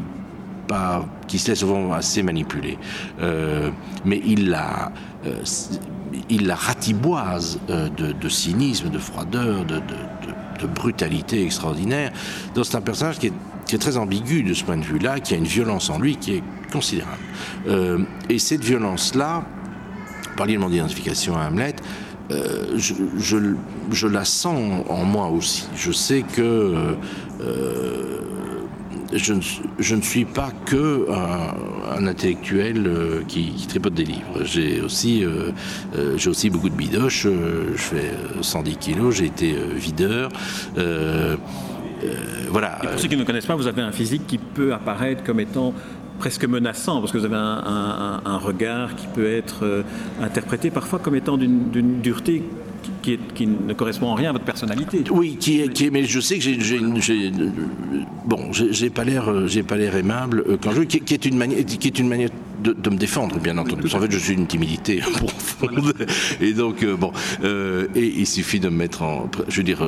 qui 1.28 1.38
se 1.38 1.50
laisse 1.50 1.58
souvent 1.58 1.92
assez 1.92 2.22
manipuler. 2.22 2.78
Euh, 3.20 3.70
mais 4.06 4.22
il 4.24 4.48
l'a 4.48 4.92
il 6.30 6.46
la 6.46 6.54
ratiboise 6.54 7.58
euh, 7.70 7.88
de, 7.88 8.28
cynisme, 8.28 8.90
de 8.90 8.98
froideur, 8.98 9.64
de, 9.64 9.80
brutalité 10.66 11.44
extraordinaire. 11.44 12.10
Donc 12.54 12.64
c'est 12.64 12.76
un 12.76 12.80
personnage 12.80 13.18
qui 13.18 13.26
est, 13.26 13.78
très 13.78 13.96
ambigu 13.96 14.44
de 14.44 14.54
ce 14.54 14.62
point 14.62 14.76
de 14.76 14.84
vue-là, 14.84 15.18
qui 15.18 15.34
a 15.34 15.36
une 15.36 15.44
violence 15.44 15.90
en 15.90 15.98
lui 15.98 16.16
qui 16.16 16.34
est 16.34 16.42
considérable. 16.72 17.18
Euh, 17.66 17.98
et 18.30 18.38
cette 18.38 18.62
violence-là, 18.62 19.44
par 20.36 20.46
l'élément 20.46 20.70
d'identification 20.70 21.36
à 21.36 21.48
Hamlet, 21.48 21.74
je, 22.30 24.06
la 24.06 24.24
sens 24.24 24.84
en 24.88 25.04
moi 25.04 25.26
aussi. 25.26 25.68
Je 25.76 25.92
sais 25.92 26.22
que 26.22 26.96
je 29.16 29.94
ne, 29.94 30.00
suis 30.00 30.24
pas 30.24 30.50
que 30.66 31.06
un, 31.10 32.06
intellectuel 32.06 32.86
euh, 32.86 33.22
qui, 33.26 33.52
tripote 33.68 33.94
des 33.94 34.04
livres. 34.04 34.44
J'ai 34.44 34.80
aussi, 34.80 35.24
euh, 35.24 35.50
euh, 35.96 36.18
aussi 36.26 36.50
beaucoup 36.50 36.68
de 36.68 36.74
bidoches. 36.74 37.26
je 37.26 37.76
fais 37.76 38.12
110 38.40 38.76
kilos, 38.76 39.16
j'ai 39.16 39.26
été 39.26 39.54
videur. 39.76 40.30
voilà. 42.50 42.78
pour 42.82 42.98
ceux 42.98 43.08
qui 43.08 43.16
ne 43.16 43.24
connaissent 43.24 43.46
pas, 43.46 43.56
vous 43.56 43.66
avez 43.66 43.82
un 43.82 43.92
physique 43.92 44.26
qui 44.26 44.38
peut 44.38 44.72
apparaître 44.72 45.22
comme 45.24 45.40
étant 45.40 45.72
presque 46.18 46.44
menaçant, 46.44 47.00
parce 47.00 47.12
que 47.12 47.18
vous 47.18 47.24
avez 47.24 47.36
un, 47.36 48.38
regard 48.38 48.94
qui 48.94 49.06
peut 49.06 49.26
être 49.26 49.84
interprété 50.20 50.70
parfois 50.70 50.98
comme 50.98 51.16
étant 51.16 51.36
d'une 51.36 52.00
dureté 52.00 52.42
qui, 53.02 53.46
ne 53.46 53.72
correspond 53.72 54.08
en 54.08 54.14
rien 54.14 54.30
à 54.30 54.32
votre 54.32 54.44
personnalité. 54.44 55.04
Oui, 55.10 55.36
qui 55.38 55.60
est, 55.60 55.72
qui 55.72 55.90
mais 55.90 56.04
je 56.04 56.20
sais 56.20 56.38
que 56.38 56.42
j'ai, 56.42 56.80
bon, 58.24 58.52
j'ai 58.52 58.90
pas 58.90 59.04
l'air, 59.04 59.30
euh, 59.30 59.46
j'ai 59.46 59.62
pas 59.62 59.76
l'air 59.76 59.96
aimable 59.96 60.44
euh, 60.48 60.56
quand 60.60 60.72
je, 60.72 60.82
qui, 60.82 61.00
qui, 61.00 61.14
est 61.14 61.24
une 61.24 61.36
manière, 61.36 61.64
qui 61.64 61.86
est 61.86 61.98
une 61.98 62.08
manière 62.08 62.30
de, 62.72 62.90
me 62.90 62.96
défendre, 62.96 63.38
bien 63.38 63.58
entendu. 63.58 63.86
En 63.94 64.00
fait, 64.00 64.10
je 64.10 64.18
suis 64.18 64.34
une 64.34 64.46
timidité 64.46 64.96
profonde. 65.14 65.94
Et 66.40 66.52
donc, 66.52 66.82
euh, 66.82 66.96
bon, 66.96 67.12
et 67.42 68.06
il 68.16 68.26
suffit 68.26 68.60
de 68.60 68.68
me 68.68 68.76
mettre 68.76 69.02
en, 69.02 69.30
je 69.48 69.56
veux 69.58 69.62
dire, 69.62 69.84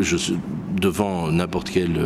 je 0.00 0.16
suis 0.16 0.36
devant 0.80 1.30
n'importe 1.30 1.70
quel 1.70 1.98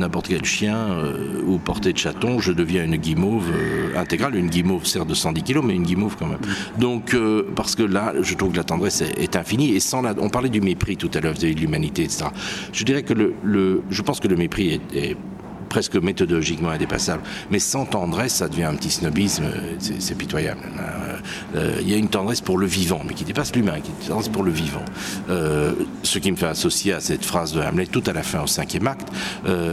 n'importe 0.00 0.28
quel 0.28 0.44
chien 0.44 0.76
euh, 0.76 1.42
ou 1.46 1.58
portée 1.58 1.92
de 1.92 1.98
chaton, 1.98 2.40
je 2.40 2.52
deviens 2.52 2.84
une 2.84 2.96
guimauve 2.96 3.48
euh, 3.52 3.98
intégrale. 3.98 4.34
Une 4.34 4.48
guimauve, 4.48 4.86
certes 4.86 5.08
de 5.08 5.14
110 5.14 5.42
kilos, 5.42 5.64
mais 5.64 5.74
une 5.74 5.84
guimauve 5.84 6.16
quand 6.18 6.26
même. 6.26 6.40
Donc, 6.78 7.14
euh, 7.14 7.46
parce 7.54 7.76
que 7.76 7.82
là, 7.82 8.14
je 8.20 8.34
trouve 8.34 8.52
que 8.52 8.56
la 8.56 8.64
tendresse 8.64 9.02
est, 9.02 9.36
infinie. 9.36 9.74
Et 9.74 9.80
sans 9.80 10.02
la, 10.02 10.14
on 10.18 10.28
parlait 10.28 10.48
du 10.48 10.60
mépris 10.60 10.96
tout 10.96 11.10
à 11.14 11.20
l'heure 11.20 11.34
vis-à-vis 11.34 11.54
de 11.54 11.60
l'humanité, 11.60 12.02
etc. 12.02 12.26
Je 12.72 12.84
dirais 12.84 13.02
que 13.02 13.14
le, 13.14 13.34
le, 13.44 13.82
je 13.90 14.02
pense 14.02 14.18
que 14.18 14.28
le 14.28 14.36
mépris 14.36 14.80
est 14.94 15.16
presque 15.70 15.96
méthodologiquement 15.96 16.68
indépassable. 16.68 17.22
Mais 17.50 17.60
sans 17.60 17.86
tendresse, 17.86 18.34
ça 18.34 18.48
devient 18.48 18.64
un 18.64 18.74
petit 18.74 18.90
snobisme, 18.90 19.44
c'est 19.78 20.18
pitoyable. 20.18 20.60
Euh, 20.78 21.16
euh, 21.56 21.78
il 21.80 21.88
y 21.88 21.94
a 21.94 21.96
une 21.96 22.08
tendresse 22.08 22.42
pour 22.42 22.58
le 22.58 22.66
vivant, 22.66 23.00
mais 23.06 23.14
qui 23.14 23.24
dépasse 23.24 23.54
l'humain, 23.54 23.80
qui 23.80 23.90
est 23.90 24.02
une 24.02 24.08
tendresse 24.08 24.28
pour 24.28 24.42
le 24.42 24.50
vivant. 24.50 24.84
Euh, 25.30 25.72
ce 26.02 26.18
qui 26.18 26.30
me 26.30 26.36
fait 26.36 26.46
associer 26.46 26.92
à 26.92 27.00
cette 27.00 27.24
phrase 27.24 27.52
de 27.54 27.60
Hamlet 27.60 27.86
tout 27.86 28.02
à 28.06 28.12
la 28.12 28.22
fin, 28.22 28.42
au 28.42 28.46
cinquième 28.46 28.86
acte, 28.88 29.08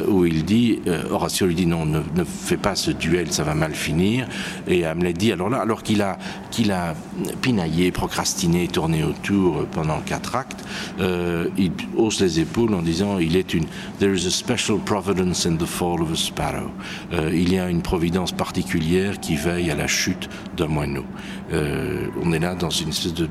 où 0.08 0.26
il 0.26 0.46
dit, 0.46 0.80
Horatio 1.10 1.48
lui 1.48 1.56
dit 1.56 1.66
non, 1.66 1.86
ne, 1.86 2.00
ne 2.00 2.24
fais 2.24 2.58
pas 2.58 2.76
ce 2.76 2.92
duel, 2.92 3.34
ça 3.34 3.44
va 3.44 3.56
mal 3.56 3.74
finir. 3.74 4.28
Et 4.68 4.86
Hamlet 4.86 5.14
dit, 5.14 5.32
alors 5.32 5.50
là, 5.50 5.58
alors 5.58 5.82
qu'il 5.82 6.02
a, 6.04 6.18
qu'il 6.52 6.72
a 6.72 6.94
pinaillé, 7.42 7.92
procrastiné, 7.92 8.68
tourné 8.68 9.04
autour 9.04 9.66
pendant 9.72 10.00
quatre 10.02 10.36
actes, 10.36 10.64
il 11.00 11.72
hausse 11.96 12.20
les 12.22 12.40
épaules 12.40 12.76
en 12.76 12.84
disant, 12.84 13.18
il 13.18 13.36
est 13.36 13.56
une, 13.56 13.66
there 14.00 14.14
is 14.14 14.28
a 14.28 14.32
special 14.32 14.78
providence 14.78 15.48
in 15.48 15.56
the 15.56 15.66
fall 15.66 15.87
of 15.96 16.12
a 16.12 16.16
sparrow. 16.16 16.72
Euh, 17.14 17.32
il 17.34 17.54
y 17.54 17.60
a 17.60 17.70
une 17.70 17.82
providence 17.82 18.32
particulière 18.32 19.20
qui 19.20 19.36
veille 19.36 19.72
à 19.72 19.76
la 19.76 19.88
chute 19.88 20.30
d'un 20.56 20.68
moineau. 20.68 21.06
Euh, 21.54 22.08
on 22.22 22.32
est 22.32 22.40
là 22.40 22.56
dans 22.56 22.70
une 22.70 22.90
espèce 22.90 23.14
de, 23.14 23.28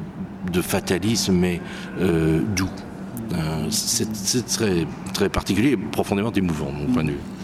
fatalisme, 0.62 1.34
mais 1.34 1.60
euh, 2.00 2.40
doux. 2.56 2.70
c'est 3.70 4.46
très, 4.46 4.86
très 5.12 5.28
particulier 5.28 5.72
et 5.72 5.76
profondément 5.76 6.32
émouvant, 6.32 6.72
de 6.72 6.86
mon 6.86 6.92
point 6.92 7.04
de 7.04 7.10
vue. 7.10 7.35